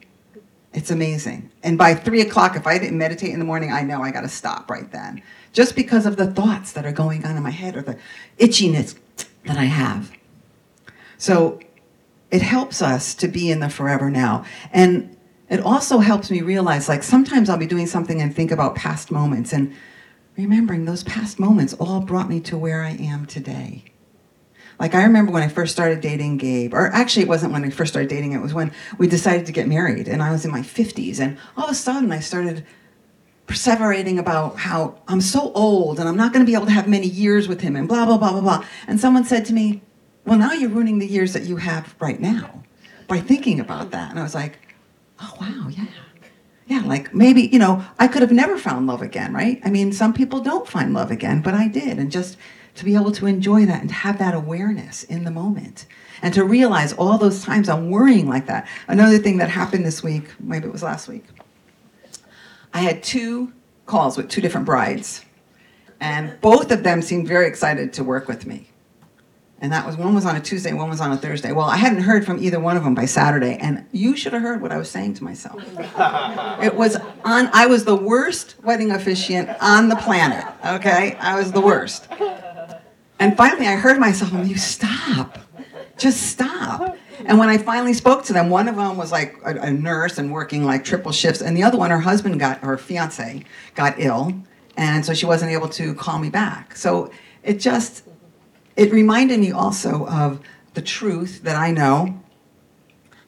It's 0.77 0.91
amazing. 0.91 1.51
And 1.63 1.79
by 1.79 1.95
three 1.95 2.21
o'clock, 2.21 2.55
if 2.55 2.67
I 2.67 2.77
didn't 2.77 2.99
meditate 2.99 3.31
in 3.31 3.39
the 3.39 3.47
morning, 3.47 3.73
I 3.73 3.81
know 3.81 4.03
I 4.03 4.11
got 4.11 4.21
to 4.21 4.29
stop 4.29 4.71
right 4.71 4.93
then. 4.93 5.23
Just 5.55 5.75
because 5.75 6.05
of 6.05 6.19
the 6.19 6.31
thoughts 6.31 6.73
that 6.73 6.85
are 6.85 6.93
going 6.93 7.25
on 7.25 7.35
in 7.35 7.43
my 7.43 7.51
head 7.51 7.77
or 7.77 7.83
the 7.83 7.99
itchiness 8.37 8.95
that 9.47 9.57
I 9.57 9.65
have. 9.65 10.13
So 11.17 11.61
it 12.31 12.43
helps 12.43 12.83
us 12.83 13.15
to 13.15 13.27
be 13.27 13.51
in 13.51 13.61
the 13.61 13.71
forever 13.71 14.11
now. 14.11 14.45
And 14.71 15.17
it 15.49 15.61
also 15.61 16.01
helps 16.01 16.31
me 16.31 16.43
realize 16.43 16.91
like 16.91 17.03
sometimes 17.03 17.49
I'll 17.49 17.57
be 17.57 17.67
doing 17.67 17.87
something 17.87 18.21
and 18.21 18.37
think 18.37 18.51
about 18.51 18.75
past 18.75 19.11
moments. 19.11 19.55
And 19.55 19.75
remembering 20.37 20.85
those 20.85 21.05
past 21.05 21.41
moments 21.41 21.73
all 21.73 22.01
brought 22.01 22.29
me 22.29 22.39
to 22.41 22.59
where 22.59 22.83
I 22.83 22.91
am 22.91 23.25
today. 23.25 23.85
Like 24.79 24.95
I 24.95 25.05
remember 25.05 25.33
when 25.33 25.43
I 25.43 25.49
first 25.49 25.73
started 25.73 26.01
dating 26.01 26.37
Gabe, 26.37 26.75
or 26.75 26.89
actually 26.89 27.23
it 27.23 27.29
wasn't 27.29 27.53
when 27.53 27.65
I 27.65 27.71
first 27.71 27.93
started 27.93 28.09
dating, 28.09 28.33
it 28.33 28.43
was 28.43 28.53
when 28.53 28.73
we 28.99 29.07
decided 29.07 29.47
to 29.47 29.53
get 29.53 29.69
married 29.69 30.09
and 30.09 30.23
I 30.23 30.31
was 30.31 30.45
in 30.45 30.51
my 30.51 30.61
50s 30.61 31.19
and 31.19 31.39
all 31.57 31.65
of 31.65 31.71
a 31.71 31.75
sudden 31.75 32.13
I 32.13 32.21
started 32.21 32.67
perseverating 33.47 34.19
about 34.19 34.59
how 34.59 34.99
I'm 35.09 35.21
so 35.21 35.53
old 35.53 35.99
and 35.99 36.09
I'm 36.09 36.17
not 36.17 36.33
going 36.33 36.45
to 36.45 36.51
be 36.51 36.55
able 36.55 36.67
to 36.67 36.73
have 36.73 36.89
many 36.89 37.07
years 37.07 37.49
with 37.49 37.61
him 37.61 37.77
and 37.77 37.89
blah 37.89 38.05
blah 38.05 38.19
blah 38.19 38.33
blah 38.33 38.41
blah. 38.41 38.65
And 38.87 39.01
someone 39.01 39.25
said 39.25 39.45
to 39.47 39.55
me, 39.55 39.83
"Well, 40.25 40.39
now 40.39 40.53
you're 40.53 40.71
ruining 40.71 40.99
the 40.99 41.07
years 41.07 41.33
that 41.33 41.45
you 41.45 41.57
have 41.57 41.95
right 42.01 42.21
now 42.21 42.63
by 43.09 43.21
thinking 43.21 43.61
about 43.61 43.93
that." 43.93 44.11
And 44.11 44.19
I 44.19 44.23
was 44.23 44.35
like, 44.35 44.59
"Oh, 45.21 45.33
wow, 45.41 45.69
yeah." 45.69 45.87
yeah, 46.67 46.83
like 46.85 47.15
maybe, 47.15 47.43
you 47.43 47.59
know, 47.59 47.85
I 47.99 48.09
could 48.09 48.23
have 48.23 48.33
never 48.33 48.59
found 48.59 48.87
love 48.87 49.01
again, 49.01 49.33
right? 49.33 49.61
I 49.65 49.71
mean, 49.71 49.93
some 49.93 50.13
people 50.13 50.41
don't 50.41 50.67
find 50.67 50.93
love 50.93 51.11
again, 51.11 51.41
but 51.41 51.55
I 51.55 51.69
did. 51.69 51.99
And 51.99 52.11
just 52.11 52.37
to 52.77 52.85
be 52.85 52.95
able 52.95 53.13
to 53.13 53.27
enjoy 53.27 53.67
that 53.67 53.81
and 53.83 53.91
have 53.91 54.19
that 54.19 54.35
awareness 54.35 55.03
in 55.05 55.25
the 55.25 55.31
moment 55.31 55.87
and 56.23 56.33
to 56.35 56.45
realize 56.45 56.93
all 56.93 57.19
those 57.19 57.43
times 57.43 57.69
I'm 57.69 57.91
worrying 57.91 58.29
like 58.29 58.47
that. 58.47 58.69
Another 58.89 59.19
thing 59.19 59.39
that 59.39 59.51
happened 59.51 59.85
this 59.85 60.03
week, 60.03 60.29
maybe 60.41 60.67
it 60.67 60.73
was 60.73 60.83
last 60.83 61.09
week, 61.09 61.25
I 62.73 62.81
had 62.81 63.03
two 63.03 63.53
calls 63.87 64.17
with 64.17 64.29
two 64.29 64.41
different 64.41 64.67
brides, 64.67 65.25
and 66.01 66.39
both 66.41 66.71
of 66.71 66.83
them 66.83 67.01
seemed 67.03 67.27
very 67.29 67.47
excited 67.47 67.93
to 67.95 68.05
work 68.05 68.29
with 68.29 68.47
me. 68.47 68.69
And 69.59 69.73
that 69.73 69.87
was 69.87 69.97
one 69.97 70.15
was 70.15 70.27
on 70.27 70.37
a 70.37 70.41
Tuesday, 70.41 70.75
one 70.75 70.91
was 70.91 71.01
on 71.01 71.13
a 71.13 71.17
Thursday. 71.17 71.51
Well, 71.53 71.65
I 71.65 71.79
hadn't 71.79 72.03
heard 72.03 72.27
from 72.27 72.43
either 72.43 72.61
one 72.61 72.77
of 72.77 72.85
them 72.85 72.95
by 72.95 73.07
Saturday, 73.07 73.57
and 73.57 73.87
you 73.91 74.15
should 74.15 74.35
have 74.35 74.43
heard 74.43 74.61
what 74.61 74.71
I 74.71 74.77
was 74.77 74.91
saying 74.91 75.15
to 75.15 75.25
myself. 75.25 75.57
it 76.63 76.75
was 76.75 76.97
on 77.25 77.49
I 77.55 77.67
was 77.67 77.87
the 77.87 77.97
worst 77.97 78.57
wedding 78.63 78.91
officiant 78.91 79.49
on 79.63 79.89
the 79.89 79.97
planet, 79.97 80.45
okay? 80.67 81.15
I 81.15 81.39
was 81.39 81.53
the 81.53 81.63
worst. 81.63 82.07
And 83.19 83.37
finally 83.37 83.67
I 83.67 83.77
heard 83.77 83.99
myself, 83.99 84.33
I'm 84.33 84.47
you 84.47 84.57
stop. 84.57 85.39
Just 85.97 86.23
stop. 86.25 86.97
And 87.25 87.39
when 87.39 87.49
I 87.49 87.59
finally 87.59 87.95
spoke 87.95 88.25
to 88.25 88.33
them, 88.33 88.51
one 88.51 88.69
of 88.69 88.77
them 88.77 88.97
was 88.97 89.11
like 89.11 89.37
a, 89.45 89.55
a, 89.55 89.71
nurse 89.71 90.19
and 90.19 90.31
working 90.31 90.65
like 90.65 90.85
triple 90.85 91.13
shifts, 91.13 91.41
and 91.41 91.57
the 91.57 91.63
other 91.63 91.79
one, 91.79 91.91
her 91.91 92.01
husband 92.01 92.39
got, 92.39 92.59
her 92.61 92.77
fiance 92.77 93.43
got 93.75 93.95
ill, 93.99 94.35
and 94.77 95.05
so 95.05 95.15
she 95.15 95.25
wasn't 95.25 95.51
able 95.51 95.69
to 95.71 95.95
call 95.95 96.19
me 96.19 96.29
back. 96.29 96.77
So 96.77 97.11
it 97.43 97.59
just, 97.59 98.05
it 98.77 98.93
reminded 98.93 99.41
me 99.41 99.51
also 99.51 100.07
of 100.07 100.41
the 100.75 100.83
truth 100.83 101.43
that 101.45 101.57
I 101.57 101.71
know. 101.71 102.21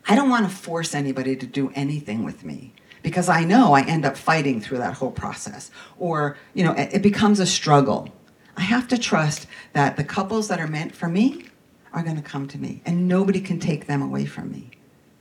I 0.06 0.14
don't 0.14 0.28
want 0.28 0.48
to 0.48 0.54
force 0.54 0.94
anybody 0.94 1.34
to 1.36 1.46
do 1.46 1.70
anything 1.74 2.24
with 2.24 2.44
me 2.44 2.74
because 3.02 3.28
I 3.28 3.44
know 3.44 3.72
I 3.72 3.82
end 3.82 4.04
up 4.04 4.16
fighting 4.16 4.60
through 4.60 4.78
that 4.78 4.94
whole 4.94 5.12
process, 5.12 5.70
or 5.98 6.36
you 6.52 6.64
know, 6.64 6.72
it, 6.72 6.94
it 6.94 7.02
becomes 7.02 7.40
a 7.40 7.46
struggle. 7.46 8.12
I 8.58 8.62
have 8.62 8.88
to 8.88 8.98
trust 8.98 9.46
that 9.72 9.96
the 9.96 10.02
couples 10.02 10.48
that 10.48 10.58
are 10.58 10.66
meant 10.66 10.92
for 10.92 11.08
me 11.08 11.46
are 11.92 12.02
going 12.02 12.16
to 12.16 12.22
come 12.22 12.48
to 12.48 12.58
me, 12.58 12.82
and 12.84 13.06
nobody 13.06 13.40
can 13.40 13.60
take 13.60 13.86
them 13.86 14.02
away 14.02 14.26
from 14.26 14.50
me. 14.50 14.70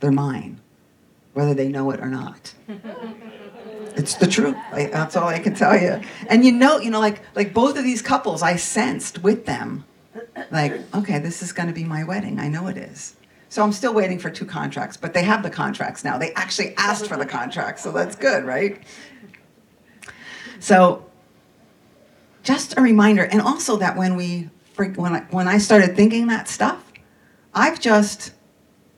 They're 0.00 0.10
mine, 0.10 0.60
whether 1.34 1.54
they 1.54 1.68
know 1.68 1.92
it 1.92 2.00
or 2.00 2.08
not. 2.08 2.52
it's 3.96 4.16
the 4.16 4.26
truth. 4.26 4.56
I, 4.72 4.86
that's 4.86 5.14
all 5.14 5.28
I 5.28 5.38
can 5.38 5.54
tell 5.54 5.80
you. 5.80 6.00
And 6.28 6.44
you 6.44 6.50
know, 6.50 6.80
you 6.80 6.90
know, 6.90 6.98
like 6.98 7.22
like 7.36 7.54
both 7.54 7.78
of 7.78 7.84
these 7.84 8.02
couples, 8.02 8.42
I 8.42 8.56
sensed 8.56 9.22
with 9.22 9.46
them, 9.46 9.84
like, 10.50 10.80
okay, 10.92 11.20
this 11.20 11.40
is 11.40 11.52
going 11.52 11.68
to 11.68 11.74
be 11.74 11.84
my 11.84 12.02
wedding. 12.02 12.40
I 12.40 12.48
know 12.48 12.66
it 12.66 12.76
is. 12.76 13.14
So 13.50 13.62
I'm 13.62 13.72
still 13.72 13.94
waiting 13.94 14.18
for 14.18 14.30
two 14.30 14.46
contracts, 14.46 14.96
but 14.96 15.14
they 15.14 15.22
have 15.22 15.44
the 15.44 15.50
contracts 15.50 16.02
now. 16.04 16.18
They 16.18 16.32
actually 16.34 16.74
asked 16.76 17.06
for 17.06 17.16
the 17.16 17.24
contracts, 17.24 17.84
so 17.84 17.92
that's 17.92 18.16
good, 18.16 18.44
right? 18.44 18.82
So 20.58 21.07
just 22.42 22.76
a 22.76 22.80
reminder, 22.80 23.24
and 23.24 23.40
also 23.40 23.76
that 23.76 23.96
when 23.96 24.16
we 24.16 24.50
when 24.76 25.12
I, 25.12 25.20
when 25.30 25.48
I 25.48 25.58
started 25.58 25.96
thinking 25.96 26.28
that 26.28 26.46
stuff, 26.46 26.92
I've 27.52 27.80
just 27.80 28.32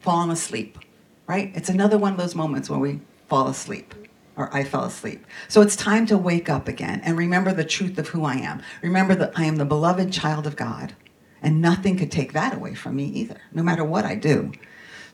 fallen 0.00 0.30
asleep, 0.30 0.78
right? 1.26 1.50
It's 1.54 1.70
another 1.70 1.97
one 1.97 2.12
of 2.12 2.18
those 2.18 2.35
moments 2.35 2.68
where 2.68 2.78
we 2.78 3.00
fall 3.28 3.49
asleep 3.49 3.94
or 4.37 4.54
I 4.54 4.64
fell 4.64 4.85
asleep. 4.85 5.26
So 5.49 5.61
it's 5.61 5.76
time 5.76 6.06
to 6.06 6.18
wake 6.18 6.49
up 6.49 6.68
again 6.68 7.00
and 7.04 7.16
remember 7.16 7.52
the 7.52 7.64
truth 7.64 7.99
of 7.99 8.09
who 8.09 8.25
I 8.25 8.35
am. 8.35 8.62
Remember 8.82 9.14
that 9.14 9.32
I 9.37 9.44
am 9.44 9.56
the 9.56 9.64
beloved 9.64 10.12
child 10.12 10.47
of 10.47 10.56
God, 10.56 10.94
and 11.42 11.61
nothing 11.61 11.97
could 11.97 12.11
take 12.11 12.32
that 12.32 12.54
away 12.54 12.75
from 12.75 12.97
me 12.97 13.04
either, 13.04 13.40
no 13.52 13.62
matter 13.62 13.85
what 13.85 14.04
I 14.04 14.14
do. 14.14 14.52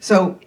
So 0.01 0.41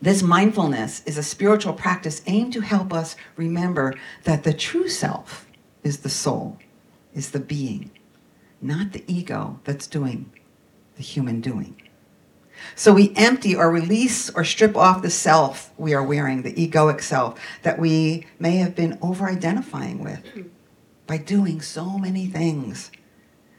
this 0.00 0.22
mindfulness 0.22 1.02
is 1.06 1.18
a 1.18 1.22
spiritual 1.22 1.74
practice 1.74 2.22
aimed 2.26 2.52
to 2.54 2.60
help 2.60 2.92
us 2.92 3.16
remember 3.36 3.94
that 4.24 4.44
the 4.44 4.52
true 4.52 4.88
self 4.88 5.46
is 5.82 5.98
the 5.98 6.08
soul, 6.08 6.58
is 7.14 7.30
the 7.30 7.40
being 7.40 7.90
not 8.62 8.92
the 8.92 9.04
ego 9.06 9.60
that's 9.64 9.86
doing 9.86 10.32
the 10.96 11.02
human 11.02 11.40
doing. 11.40 11.76
So 12.76 12.94
we 12.94 13.12
empty 13.16 13.56
or 13.56 13.70
release 13.70 14.30
or 14.30 14.44
strip 14.44 14.76
off 14.76 15.02
the 15.02 15.10
self 15.10 15.72
we 15.76 15.94
are 15.94 16.02
wearing, 16.02 16.42
the 16.42 16.52
egoic 16.52 17.02
self 17.02 17.40
that 17.62 17.78
we 17.78 18.26
may 18.38 18.56
have 18.58 18.76
been 18.76 18.98
over 19.02 19.26
identifying 19.26 19.98
with 19.98 20.22
by 21.06 21.18
doing 21.18 21.60
so 21.60 21.98
many 21.98 22.26
things 22.26 22.92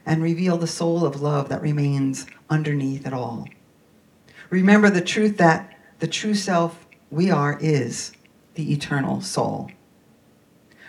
and 0.06 0.24
reveal 0.24 0.58
the 0.58 0.68
soul 0.68 1.06
of 1.06 1.22
love 1.22 1.50
that 1.50 1.62
remains 1.62 2.26
underneath 2.50 3.06
it 3.06 3.14
all. 3.14 3.48
Remember 4.50 4.90
the 4.90 5.02
truth 5.02 5.38
that 5.38 5.78
the 6.00 6.08
true 6.08 6.36
self 6.36 6.86
we 7.10 7.30
are 7.30 7.58
is 7.60 8.14
the 8.56 8.72
eternal 8.72 9.20
soul. 9.22 9.70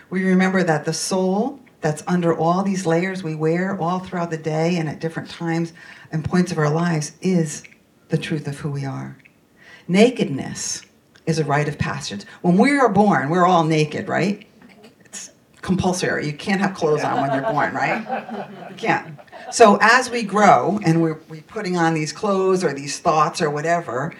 We 0.09 0.23
remember 0.23 0.63
that 0.63 0.85
the 0.85 0.93
soul 0.93 1.59
that's 1.85 2.01
under 2.07 2.35
all 2.35 2.63
these 2.63 2.87
layers 2.87 3.21
we 3.21 3.35
wear 3.35 3.79
all 3.79 3.99
throughout 3.99 4.31
the 4.31 4.37
day 4.39 4.77
and 4.77 4.89
at 4.89 4.99
different 4.99 5.29
times 5.29 5.71
and 6.11 6.25
points 6.25 6.51
of 6.51 6.57
our 6.57 6.71
lives 6.71 7.11
is 7.21 7.61
the 8.09 8.17
truth 8.17 8.47
of 8.47 8.57
who 8.57 8.71
we 8.71 8.83
are. 8.83 9.15
Nakedness 9.87 10.81
is 11.27 11.37
a 11.37 11.45
rite 11.45 11.67
of 11.67 11.77
passage. 11.77 12.23
When 12.41 12.57
we 12.57 12.71
are 12.71 12.89
born, 12.89 13.29
we're 13.29 13.45
all 13.45 13.63
naked, 13.63 14.07
right? 14.07 14.47
It's 15.01 15.29
compulsory. 15.61 16.25
You 16.25 16.33
can't 16.33 16.59
have 16.59 16.73
clothes 16.73 17.03
on 17.03 17.21
when 17.21 17.31
you're 17.31 17.51
born, 17.51 17.75
right? 17.75 18.39
You 18.71 18.75
can't. 18.77 19.19
So 19.51 19.77
as 19.79 20.09
we 20.09 20.23
grow 20.23 20.79
and 20.83 21.03
we're, 21.03 21.19
we're 21.29 21.43
putting 21.43 21.77
on 21.77 21.93
these 21.93 22.11
clothes 22.11 22.63
or 22.63 22.73
these 22.73 22.97
thoughts 22.97 23.43
or 23.43 23.51
whatever, 23.51 24.11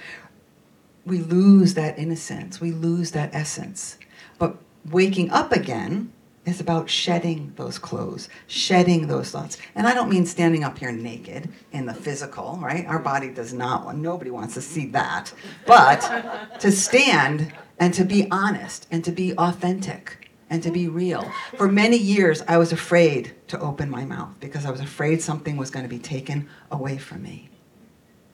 we 1.03 1.17
lose 1.17 1.73
that 1.73 1.97
innocence. 1.97 2.61
We 2.61 2.69
lose 2.69 3.09
that 3.13 3.33
essence. 3.33 3.97
But 4.37 4.57
waking 4.85 5.31
up 5.31 5.51
again 5.51 6.11
is 6.45 6.59
about 6.59 6.89
shedding 6.89 7.51
those 7.55 7.79
clothes, 7.79 8.29
shedding 8.47 9.07
those 9.07 9.31
thoughts. 9.31 9.57
And 9.73 9.87
I 9.87 9.93
don't 9.93 10.09
mean 10.09 10.25
standing 10.25 10.63
up 10.63 10.77
here 10.77 10.91
naked 10.91 11.49
in 11.71 11.85
the 11.85 11.93
physical, 11.93 12.59
right? 12.61 12.85
Our 12.85 12.99
body 12.99 13.29
does 13.29 13.53
not 13.53 13.85
want, 13.85 13.97
nobody 13.97 14.29
wants 14.29 14.53
to 14.53 14.61
see 14.61 14.85
that. 14.87 15.33
But 15.65 16.59
to 16.59 16.71
stand 16.71 17.53
and 17.79 17.93
to 17.95 18.05
be 18.05 18.27
honest 18.31 18.87
and 18.91 19.03
to 19.05 19.11
be 19.11 19.35
authentic 19.37 20.29
and 20.49 20.61
to 20.61 20.71
be 20.71 20.87
real. 20.87 21.29
For 21.57 21.67
many 21.67 21.97
years, 21.97 22.43
I 22.47 22.57
was 22.57 22.71
afraid 22.71 23.33
to 23.47 23.59
open 23.59 23.89
my 23.89 24.05
mouth 24.05 24.35
because 24.39 24.65
I 24.65 24.71
was 24.71 24.79
afraid 24.81 25.21
something 25.21 25.57
was 25.57 25.71
going 25.71 25.83
to 25.83 25.89
be 25.89 25.99
taken 25.99 26.47
away 26.71 26.97
from 26.97 27.23
me. 27.23 27.49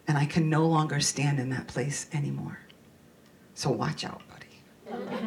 And 0.08 0.18
I 0.18 0.26
can 0.26 0.50
no 0.50 0.68
longer 0.68 1.00
stand 1.00 1.40
in 1.40 1.50
that 1.52 1.68
place 1.68 2.08
anymore. 2.12 2.60
So 3.54 3.70
watch 3.70 4.04
out. 4.04 4.22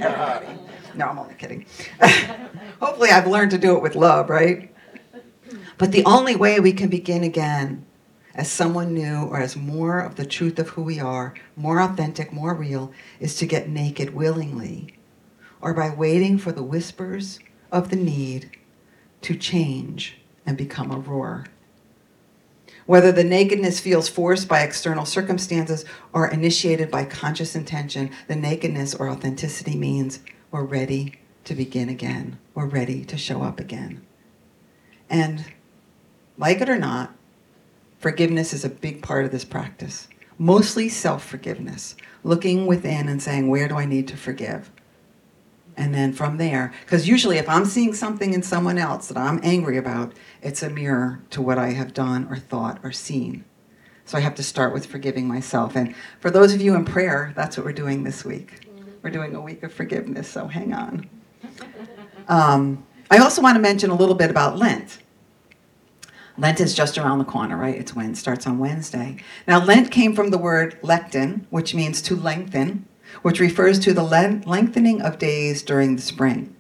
Everybody. 0.01 0.47
No, 0.95 1.07
I'm 1.07 1.19
only 1.19 1.35
kidding. 1.35 1.67
Hopefully, 2.81 3.11
I've 3.11 3.27
learned 3.27 3.51
to 3.53 3.59
do 3.59 3.77
it 3.77 3.83
with 3.83 3.95
love, 3.97 4.31
right? 4.31 4.75
But 5.79 5.93
the 5.93 6.05
only 6.05 6.37
way 6.37 6.61
we 6.61 6.73
can 6.73 6.89
begin 6.89 7.25
again 7.25 7.85
as 8.35 8.51
someone 8.51 8.95
new 8.95 9.25
or 9.25 9.39
as 9.41 9.57
more 9.57 10.01
of 10.01 10.17
the 10.17 10.27
truth 10.27 10.59
of 10.59 10.71
who 10.71 10.83
we 10.83 10.99
are, 10.99 11.35
more 11.57 11.81
authentic, 11.81 12.33
more 12.33 12.55
real, 12.55 12.93
is 13.21 13.37
to 13.37 13.47
get 13.47 13.69
naked 13.69 14.15
willingly 14.15 14.97
or 15.61 15.73
by 15.73 15.89
waiting 15.91 16.37
for 16.37 16.53
the 16.53 16.63
whispers 16.63 17.39
of 17.73 17.91
the 17.91 17.97
need 17.97 18.51
to 19.23 19.35
change 19.35 20.19
and 20.45 20.57
become 20.57 20.91
a 20.91 20.99
roar. 20.99 21.47
Whether 22.87 23.13
the 23.13 23.25
nakedness 23.25 23.81
feels 23.81 24.09
forced 24.09 24.47
by 24.47 24.61
external 24.61 25.07
circumstances 25.07 25.85
or 26.13 26.29
initiated 26.29 26.91
by 26.91 27.07
conscious 27.07 27.57
intention, 27.57 28.11
the 28.29 28.37
nakedness 28.37 28.95
or 28.95 29.09
authenticity 29.09 29.77
means 29.77 30.21
we're 30.51 30.65
ready 30.65 31.15
to 31.45 31.55
begin 31.55 31.89
again. 31.89 32.39
We're 32.55 32.67
ready 32.67 33.05
to 33.07 33.17
show 33.17 33.43
up 33.43 33.59
again. 33.59 34.03
And 35.09 35.45
like 36.37 36.61
it 36.61 36.69
or 36.69 36.79
not, 36.79 37.15
forgiveness 37.99 38.53
is 38.53 38.65
a 38.65 38.71
big 38.71 39.03
part 39.03 39.25
of 39.25 39.31
this 39.31 39.45
practice. 39.45 40.09
Mostly 40.37 40.89
self 40.89 41.25
forgiveness, 41.25 41.97
looking 42.23 42.67
within 42.67 43.09
and 43.09 43.23
saying, 43.23 43.49
Where 43.49 43.69
do 43.69 43.77
I 43.77 43.87
need 43.87 44.09
to 44.09 44.17
forgive? 44.17 44.71
And 45.77 45.95
then 45.95 46.13
from 46.13 46.37
there, 46.37 46.73
because 46.83 47.09
usually 47.09 47.39
if 47.39 47.49
I'm 47.49 47.65
seeing 47.65 47.95
something 47.95 48.33
in 48.33 48.43
someone 48.43 48.79
else 48.79 49.09
that 49.09 49.17
I'm 49.17 49.41
angry 49.43 49.77
about, 49.77 50.13
it's 50.41 50.63
a 50.63 50.71
mirror 50.71 51.21
to 51.31 51.43
what 51.43 51.59
I 51.59 51.71
have 51.71 51.93
done 51.93 52.29
or 52.31 52.37
thought 52.37 52.79
or 52.85 52.93
seen. 52.93 53.45
So 54.05 54.19
I 54.19 54.21
have 54.21 54.35
to 54.37 54.43
start 54.43 54.73
with 54.73 54.87
forgiving 54.87 55.27
myself. 55.27 55.75
And 55.77 55.95
for 56.21 56.31
those 56.31 56.55
of 56.55 56.61
you 56.61 56.75
in 56.75 56.85
prayer, 56.85 57.33
that's 57.35 57.57
what 57.57 57.67
we're 57.67 57.73
doing 57.73 58.05
this 58.05 58.25
week. 58.25 58.69
We're 59.03 59.11
doing 59.11 59.35
a 59.35 59.41
week 59.41 59.63
of 59.63 59.73
forgiveness, 59.73 60.29
so 60.29 60.47
hang 60.47 60.73
on. 60.73 61.09
Um, 62.29 62.87
I 63.11 63.19
also 63.19 63.43
want 63.43 63.57
to 63.57 63.61
mention 63.61 63.91
a 63.91 63.95
little 63.95 64.15
bit 64.15 64.31
about 64.31 64.57
Lent. 64.57 64.99
Lent 66.37 66.61
is 66.61 66.75
just 66.75 66.99
around 66.99 67.19
the 67.19 67.25
corner, 67.25 67.57
right? 67.57 67.77
It's 67.77 67.95
when 67.95 68.11
it 68.11 68.17
starts 68.17 68.47
on 68.47 68.59
Wednesday. 68.59 69.19
Now, 69.47 69.65
Lent 69.65 69.91
came 69.91 70.15
from 70.15 70.31
the 70.31 70.39
word 70.39 70.81
lencten, 70.83 71.47
which 71.51 71.75
means 71.75 72.03
to 72.03 72.17
lengthen, 72.17 72.87
which 73.23 73.41
refers 73.41 73.79
to 73.81 73.93
the 73.93 74.03
lengthening 74.03 75.03
of 75.03 75.19
days 75.19 75.63
during 75.63 75.97
the 75.97 76.03
spring. 76.03 76.55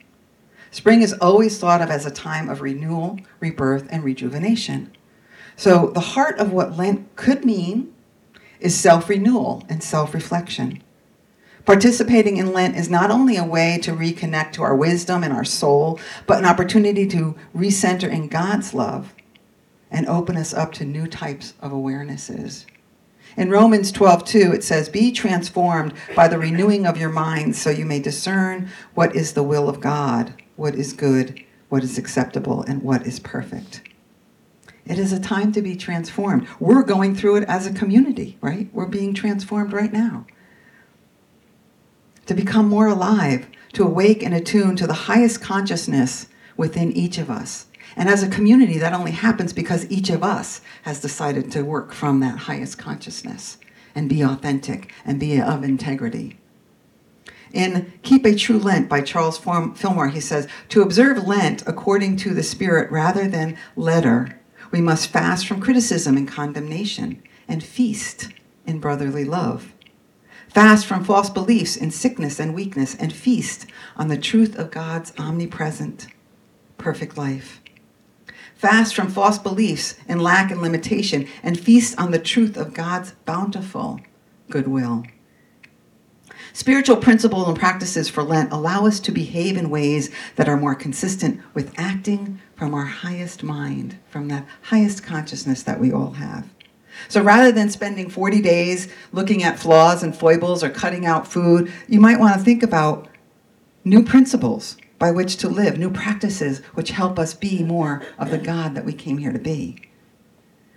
Spring 0.70 1.02
is 1.02 1.12
always 1.14 1.58
thought 1.58 1.80
of 1.80 1.90
as 1.90 2.04
a 2.04 2.10
time 2.10 2.48
of 2.48 2.60
renewal, 2.60 3.20
rebirth, 3.38 3.86
and 3.90 4.02
rejuvenation. 4.02 4.90
So, 5.56 5.88
the 5.94 6.00
heart 6.00 6.38
of 6.38 6.52
what 6.52 6.76
Lent 6.76 7.14
could 7.14 7.44
mean 7.44 7.94
is 8.58 8.74
self 8.74 9.08
renewal 9.08 9.62
and 9.68 9.82
self 9.82 10.14
reflection. 10.14 10.82
Participating 11.64 12.36
in 12.36 12.52
Lent 12.52 12.76
is 12.76 12.90
not 12.90 13.10
only 13.10 13.36
a 13.36 13.44
way 13.44 13.78
to 13.82 13.92
reconnect 13.92 14.52
to 14.52 14.62
our 14.62 14.74
wisdom 14.74 15.22
and 15.22 15.32
our 15.32 15.44
soul, 15.44 15.98
but 16.26 16.38
an 16.38 16.44
opportunity 16.44 17.06
to 17.06 17.36
recenter 17.56 18.10
in 18.10 18.28
God's 18.28 18.74
love 18.74 19.14
and 19.90 20.06
open 20.06 20.36
us 20.36 20.52
up 20.52 20.72
to 20.72 20.84
new 20.84 21.06
types 21.06 21.54
of 21.60 21.72
awarenesses. 21.72 22.66
In 23.36 23.50
Romans 23.50 23.90
12, 23.90 24.24
2, 24.24 24.52
it 24.52 24.62
says, 24.62 24.88
Be 24.88 25.10
transformed 25.10 25.92
by 26.14 26.28
the 26.28 26.38
renewing 26.38 26.86
of 26.86 26.96
your 26.96 27.10
minds 27.10 27.60
so 27.60 27.70
you 27.70 27.84
may 27.84 27.98
discern 27.98 28.68
what 28.94 29.14
is 29.16 29.32
the 29.32 29.42
will 29.42 29.68
of 29.68 29.80
God, 29.80 30.40
what 30.56 30.74
is 30.74 30.92
good, 30.92 31.42
what 31.68 31.82
is 31.82 31.98
acceptable, 31.98 32.62
and 32.62 32.82
what 32.82 33.06
is 33.06 33.18
perfect. 33.18 33.82
It 34.86 34.98
is 34.98 35.12
a 35.12 35.18
time 35.18 35.50
to 35.52 35.62
be 35.62 35.76
transformed. 35.76 36.46
We're 36.60 36.82
going 36.82 37.16
through 37.16 37.36
it 37.36 37.48
as 37.48 37.66
a 37.66 37.72
community, 37.72 38.38
right? 38.40 38.68
We're 38.72 38.86
being 38.86 39.14
transformed 39.14 39.72
right 39.72 39.92
now. 39.92 40.26
To 42.26 42.34
become 42.34 42.68
more 42.68 42.86
alive, 42.86 43.48
to 43.72 43.84
awake 43.84 44.22
and 44.22 44.34
attune 44.34 44.76
to 44.76 44.86
the 44.86 44.92
highest 44.92 45.40
consciousness 45.40 46.28
within 46.56 46.92
each 46.92 47.18
of 47.18 47.30
us. 47.30 47.66
And 47.96 48.08
as 48.08 48.22
a 48.22 48.28
community, 48.28 48.78
that 48.78 48.92
only 48.92 49.12
happens 49.12 49.52
because 49.52 49.90
each 49.90 50.10
of 50.10 50.22
us 50.22 50.60
has 50.82 51.00
decided 51.00 51.52
to 51.52 51.62
work 51.62 51.92
from 51.92 52.20
that 52.20 52.38
highest 52.38 52.78
consciousness 52.78 53.58
and 53.94 54.08
be 54.08 54.22
authentic 54.22 54.92
and 55.04 55.20
be 55.20 55.40
of 55.40 55.62
integrity. 55.62 56.38
In 57.52 57.92
Keep 58.02 58.26
a 58.26 58.34
True 58.34 58.58
Lent 58.58 58.88
by 58.88 59.00
Charles 59.00 59.38
Fillmore, 59.38 60.08
he 60.08 60.20
says, 60.20 60.48
To 60.70 60.82
observe 60.82 61.24
Lent 61.24 61.62
according 61.68 62.16
to 62.18 62.34
the 62.34 62.42
Spirit 62.42 62.90
rather 62.90 63.28
than 63.28 63.56
letter, 63.76 64.40
we 64.72 64.80
must 64.80 65.10
fast 65.10 65.46
from 65.46 65.60
criticism 65.60 66.16
and 66.16 66.26
condemnation 66.26 67.22
and 67.46 67.62
feast 67.62 68.30
in 68.66 68.80
brotherly 68.80 69.24
love. 69.24 69.72
Fast 70.48 70.86
from 70.86 71.04
false 71.04 71.30
beliefs 71.30 71.76
in 71.76 71.92
sickness 71.92 72.40
and 72.40 72.54
weakness 72.54 72.96
and 72.96 73.12
feast 73.12 73.66
on 73.96 74.08
the 74.08 74.18
truth 74.18 74.56
of 74.56 74.72
God's 74.72 75.12
omnipresent, 75.16 76.08
perfect 76.76 77.16
life. 77.16 77.60
Fast 78.64 78.94
from 78.94 79.10
false 79.10 79.38
beliefs 79.38 79.94
and 80.08 80.22
lack 80.22 80.50
and 80.50 80.62
limitation 80.62 81.28
and 81.42 81.60
feast 81.60 82.00
on 82.00 82.12
the 82.12 82.18
truth 82.18 82.56
of 82.56 82.72
God's 82.72 83.10
bountiful 83.26 84.00
goodwill. 84.48 85.04
Spiritual 86.54 86.96
principles 86.96 87.46
and 87.46 87.58
practices 87.58 88.08
for 88.08 88.22
Lent 88.22 88.50
allow 88.50 88.86
us 88.86 89.00
to 89.00 89.12
behave 89.12 89.58
in 89.58 89.68
ways 89.68 90.10
that 90.36 90.48
are 90.48 90.56
more 90.56 90.74
consistent 90.74 91.42
with 91.52 91.78
acting 91.78 92.40
from 92.56 92.72
our 92.72 92.86
highest 92.86 93.42
mind, 93.42 93.98
from 94.08 94.28
that 94.28 94.46
highest 94.62 95.02
consciousness 95.02 95.62
that 95.62 95.78
we 95.78 95.92
all 95.92 96.12
have. 96.12 96.48
So 97.10 97.22
rather 97.22 97.52
than 97.52 97.68
spending 97.68 98.08
40 98.08 98.40
days 98.40 98.88
looking 99.12 99.42
at 99.42 99.58
flaws 99.58 100.02
and 100.02 100.16
foibles 100.16 100.64
or 100.64 100.70
cutting 100.70 101.04
out 101.04 101.28
food, 101.28 101.70
you 101.86 102.00
might 102.00 102.18
want 102.18 102.38
to 102.38 102.42
think 102.42 102.62
about 102.62 103.08
new 103.84 104.02
principles 104.02 104.78
by 105.04 105.10
which 105.10 105.36
to 105.36 105.50
live, 105.50 105.76
new 105.76 105.90
practices 105.90 106.60
which 106.72 106.92
help 106.92 107.18
us 107.18 107.34
be 107.34 107.62
more 107.62 108.02
of 108.18 108.30
the 108.30 108.38
God 108.38 108.74
that 108.74 108.86
we 108.86 108.92
came 108.94 109.18
here 109.18 109.34
to 109.34 109.38
be. 109.38 109.76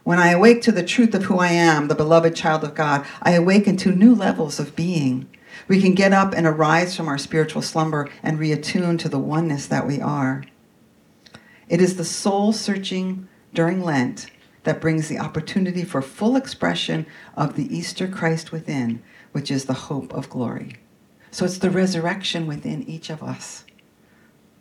When 0.03 0.19
I 0.19 0.31
awake 0.31 0.61
to 0.63 0.71
the 0.73 0.83
truth 0.83 1.15
of 1.15 1.23
who 1.23 1.39
I 1.39 1.47
am, 1.47 1.87
the 1.87 1.95
beloved 1.95 2.35
child 2.35 2.65
of 2.65 2.75
God, 2.75 3.05
I 3.21 3.31
awaken 3.31 3.77
to 3.77 3.93
new 3.93 4.13
levels 4.13 4.59
of 4.59 4.75
being 4.75 5.29
we 5.69 5.81
can 5.81 5.93
get 5.93 6.11
up 6.11 6.33
and 6.33 6.45
arise 6.45 6.93
from 6.93 7.07
our 7.07 7.17
spiritual 7.17 7.61
slumber 7.61 8.09
and 8.21 8.37
reattune 8.37 8.99
to 8.99 9.07
the 9.07 9.17
oneness 9.17 9.65
that 9.67 9.87
we 9.87 10.01
are. 10.01 10.43
It 11.69 11.79
is 11.79 11.95
the 11.95 12.03
soul 12.03 12.51
searching 12.51 13.29
during 13.53 13.81
Lent 13.81 14.29
that 14.65 14.81
brings 14.81 15.07
the 15.07 15.19
opportunity 15.19 15.85
for 15.85 16.01
full 16.01 16.35
expression 16.35 17.05
of 17.37 17.55
the 17.55 17.73
Easter 17.73 18.09
Christ 18.09 18.51
within, 18.51 19.01
which 19.31 19.49
is 19.49 19.65
the 19.65 19.87
hope 19.87 20.13
of 20.13 20.29
glory. 20.29 20.73
So 21.31 21.45
it's 21.45 21.59
the 21.59 21.69
resurrection 21.69 22.45
within 22.45 22.83
each 22.83 23.09
of 23.09 23.23
us 23.23 23.63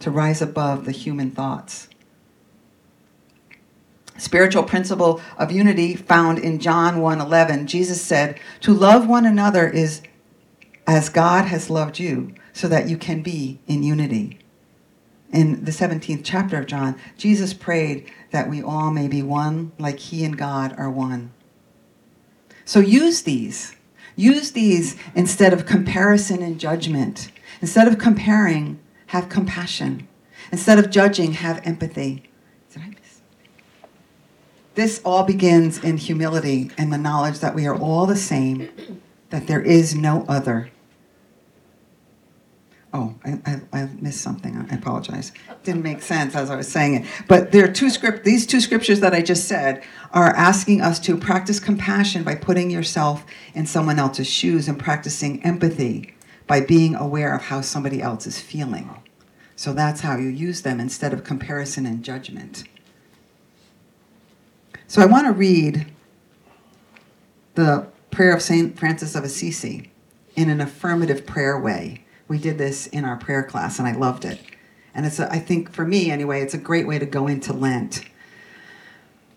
to 0.00 0.10
rise 0.10 0.42
above 0.42 0.84
the 0.84 0.92
human 0.92 1.30
thoughts. 1.30 1.88
Spiritual 4.18 4.62
principle 4.62 5.20
of 5.36 5.52
unity 5.52 5.94
found 5.94 6.38
in 6.38 6.58
John 6.58 6.96
1:11 6.96 7.66
Jesus 7.66 8.00
said 8.00 8.40
to 8.60 8.72
love 8.72 9.06
one 9.06 9.26
another 9.26 9.68
is 9.68 10.00
as 10.86 11.08
God 11.08 11.46
has 11.46 11.68
loved 11.68 11.98
you, 11.98 12.32
so 12.52 12.68
that 12.68 12.88
you 12.88 12.96
can 12.96 13.20
be 13.20 13.58
in 13.66 13.82
unity. 13.82 14.38
In 15.32 15.64
the 15.64 15.72
17th 15.72 16.22
chapter 16.24 16.58
of 16.58 16.66
John, 16.66 16.94
Jesus 17.18 17.52
prayed 17.52 18.10
that 18.30 18.48
we 18.48 18.62
all 18.62 18.90
may 18.90 19.08
be 19.08 19.22
one 19.22 19.72
like 19.78 19.98
he 19.98 20.24
and 20.24 20.38
God 20.38 20.74
are 20.78 20.90
one. 20.90 21.32
So 22.64 22.80
use 22.80 23.22
these. 23.22 23.74
Use 24.14 24.52
these 24.52 24.96
instead 25.14 25.52
of 25.52 25.66
comparison 25.66 26.42
and 26.42 26.58
judgment. 26.58 27.30
Instead 27.60 27.88
of 27.88 27.98
comparing, 27.98 28.78
have 29.06 29.28
compassion. 29.28 30.08
Instead 30.52 30.78
of 30.78 30.90
judging, 30.90 31.32
have 31.32 31.60
empathy. 31.66 32.26
This 34.76 35.00
all 35.06 35.24
begins 35.24 35.82
in 35.82 35.96
humility 35.96 36.70
and 36.76 36.92
the 36.92 36.98
knowledge 36.98 37.38
that 37.38 37.54
we 37.54 37.66
are 37.66 37.74
all 37.74 38.04
the 38.04 38.14
same, 38.14 38.68
that 39.30 39.46
there 39.46 39.62
is 39.62 39.94
no 39.94 40.26
other. 40.28 40.70
Oh, 42.92 43.14
I, 43.24 43.40
I, 43.46 43.60
I, 43.72 43.88
missed 44.00 44.20
something. 44.20 44.54
I 44.70 44.74
apologize. 44.74 45.32
Didn't 45.64 45.82
make 45.82 46.02
sense 46.02 46.34
as 46.34 46.50
I 46.50 46.56
was 46.56 46.68
saying 46.68 46.94
it. 46.94 47.06
But 47.26 47.52
there 47.52 47.64
are 47.64 47.72
two 47.72 47.88
script. 47.88 48.24
These 48.24 48.46
two 48.46 48.60
scriptures 48.60 49.00
that 49.00 49.14
I 49.14 49.22
just 49.22 49.48
said 49.48 49.82
are 50.12 50.28
asking 50.36 50.82
us 50.82 51.00
to 51.00 51.16
practice 51.16 51.58
compassion 51.58 52.22
by 52.22 52.34
putting 52.34 52.70
yourself 52.70 53.24
in 53.54 53.64
someone 53.66 53.98
else's 53.98 54.28
shoes 54.28 54.68
and 54.68 54.78
practicing 54.78 55.42
empathy 55.42 56.15
by 56.46 56.60
being 56.60 56.94
aware 56.94 57.34
of 57.34 57.42
how 57.42 57.60
somebody 57.60 58.00
else 58.00 58.26
is 58.26 58.40
feeling. 58.40 58.90
So 59.56 59.72
that's 59.72 60.02
how 60.02 60.16
you 60.16 60.28
use 60.28 60.62
them 60.62 60.80
instead 60.80 61.12
of 61.12 61.24
comparison 61.24 61.86
and 61.86 62.04
judgment. 62.04 62.64
So 64.86 65.02
I 65.02 65.06
want 65.06 65.26
to 65.26 65.32
read 65.32 65.86
the 67.54 67.86
prayer 68.10 68.34
of 68.34 68.42
Saint 68.42 68.78
Francis 68.78 69.14
of 69.14 69.24
Assisi 69.24 69.90
in 70.36 70.50
an 70.50 70.60
affirmative 70.60 71.26
prayer 71.26 71.58
way. 71.58 72.04
We 72.28 72.38
did 72.38 72.58
this 72.58 72.86
in 72.88 73.04
our 73.04 73.16
prayer 73.16 73.42
class, 73.42 73.78
and 73.78 73.88
I 73.88 73.92
loved 73.92 74.24
it. 74.24 74.40
And 74.94 75.06
it's, 75.06 75.18
a, 75.18 75.30
I 75.32 75.38
think, 75.38 75.72
for 75.72 75.86
me 75.86 76.10
anyway, 76.10 76.42
it's 76.42 76.54
a 76.54 76.58
great 76.58 76.86
way 76.86 76.98
to 76.98 77.06
go 77.06 77.26
into 77.26 77.52
Lent. 77.52 78.04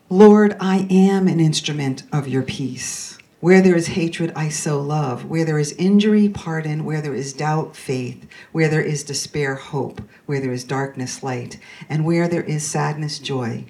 Lord, 0.10 0.58
I 0.60 0.88
am 0.89 1.28
an 1.28 1.39
instrument 1.39 2.04
of 2.12 2.28
your 2.28 2.41
peace. 2.41 3.18
Where 3.41 3.62
there 3.62 3.75
is 3.75 3.88
hatred, 3.88 4.34
I 4.36 4.49
sow 4.49 4.82
love. 4.82 5.23
Where 5.23 5.45
there 5.45 5.60
is 5.60 5.71
injury, 5.73 6.28
pardon. 6.28 6.84
Where 6.84 7.02
there 7.02 7.13
is 7.13 7.32
doubt, 7.32 7.75
faith. 7.75 8.28
Where 8.52 8.67
there 8.67 8.82
is 8.82 9.04
despair, 9.04 9.56
hope. 9.56 10.02
Where 10.25 10.41
there 10.41 10.52
is 10.52 10.65
darkness, 10.65 11.23
light. 11.23 11.58
And 11.88 12.04
where 12.04 12.28
there 12.28 12.43
is 12.43 12.67
sadness, 12.67 13.17
joy. 13.17 13.65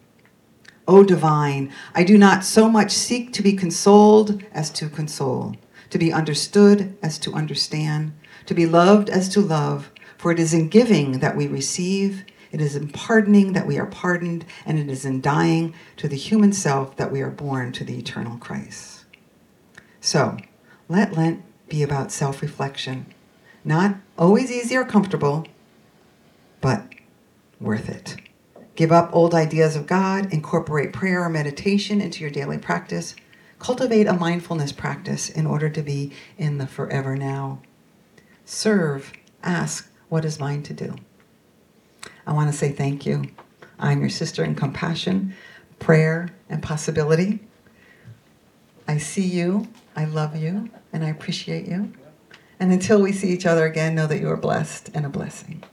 O 0.87 1.03
divine, 1.03 1.71
I 1.93 2.03
do 2.03 2.17
not 2.17 2.43
so 2.43 2.67
much 2.67 2.89
seek 2.89 3.31
to 3.33 3.43
be 3.43 3.53
consoled 3.53 4.43
as 4.51 4.71
to 4.71 4.89
console, 4.89 5.55
to 5.91 5.99
be 5.99 6.11
understood 6.11 6.97
as 7.03 7.19
to 7.19 7.33
understand, 7.33 8.13
to 8.47 8.55
be 8.55 8.65
loved 8.65 9.07
as 9.07 9.29
to 9.29 9.39
love, 9.39 9.91
for 10.17 10.31
it 10.31 10.39
is 10.39 10.51
in 10.51 10.67
giving 10.67 11.19
that 11.19 11.37
we 11.37 11.45
receive, 11.45 12.25
it 12.51 12.59
is 12.59 12.75
in 12.75 12.89
pardoning 12.89 13.53
that 13.53 13.67
we 13.67 13.77
are 13.77 13.85
pardoned, 13.85 14.45
and 14.65 14.79
it 14.79 14.89
is 14.89 15.05
in 15.05 15.21
dying 15.21 15.75
to 15.97 16.07
the 16.07 16.15
human 16.15 16.53
self 16.53 16.95
that 16.95 17.11
we 17.11 17.21
are 17.21 17.29
born 17.29 17.71
to 17.73 17.83
the 17.83 17.99
eternal 17.99 18.37
Christ. 18.37 18.98
So, 20.09 20.37
let 20.87 21.15
Lent 21.15 21.43
be 21.69 21.83
about 21.83 22.11
self 22.11 22.41
reflection. 22.41 23.13
Not 23.63 23.97
always 24.17 24.49
easy 24.51 24.75
or 24.75 24.83
comfortable, 24.83 25.45
but 26.61 26.83
worth 27.61 27.87
it. 27.89 28.15
Give 28.75 28.91
up 28.91 29.11
old 29.13 29.35
ideas 29.35 29.75
of 29.75 29.85
God, 29.85 30.33
incorporate 30.33 30.93
prayer 30.93 31.23
or 31.23 31.29
meditation 31.29 32.01
into 32.01 32.21
your 32.21 32.31
daily 32.31 32.57
practice. 32.57 33.15
Cultivate 33.59 34.07
a 34.07 34.13
mindfulness 34.13 34.71
practice 34.71 35.29
in 35.29 35.45
order 35.45 35.69
to 35.69 35.83
be 35.83 36.11
in 36.39 36.57
the 36.57 36.65
forever 36.65 37.15
now 37.15 37.61
serve, 38.45 39.13
ask, 39.43 39.91
what 40.07 40.25
is 40.25 40.39
mine 40.39 40.63
to 40.63 40.73
do? 40.73 40.95
I 42.25 42.33
want 42.33 42.51
to 42.51 42.57
say 42.57 42.71
thank 42.71 43.05
you. 43.05 43.25
I'm 43.77 43.99
your 43.99 44.09
sister 44.09 44.43
in 44.43 44.55
compassion, 44.55 45.35
prayer, 45.77 46.29
and 46.49 46.63
possibility. 46.63 47.41
I 48.87 48.97
see 48.97 49.21
you, 49.21 49.67
I 49.95 50.05
love 50.05 50.35
you, 50.35 50.69
and 50.93 51.03
I 51.03 51.09
appreciate 51.09 51.67
you. 51.67 51.93
And 52.59 52.71
until 52.71 53.01
we 53.01 53.11
see 53.11 53.29
each 53.29 53.45
other 53.45 53.65
again, 53.65 53.95
know 53.95 54.07
that 54.07 54.19
you 54.19 54.29
are 54.29 54.37
blessed 54.37 54.89
and 54.93 55.05
a 55.05 55.09
blessing. 55.09 55.63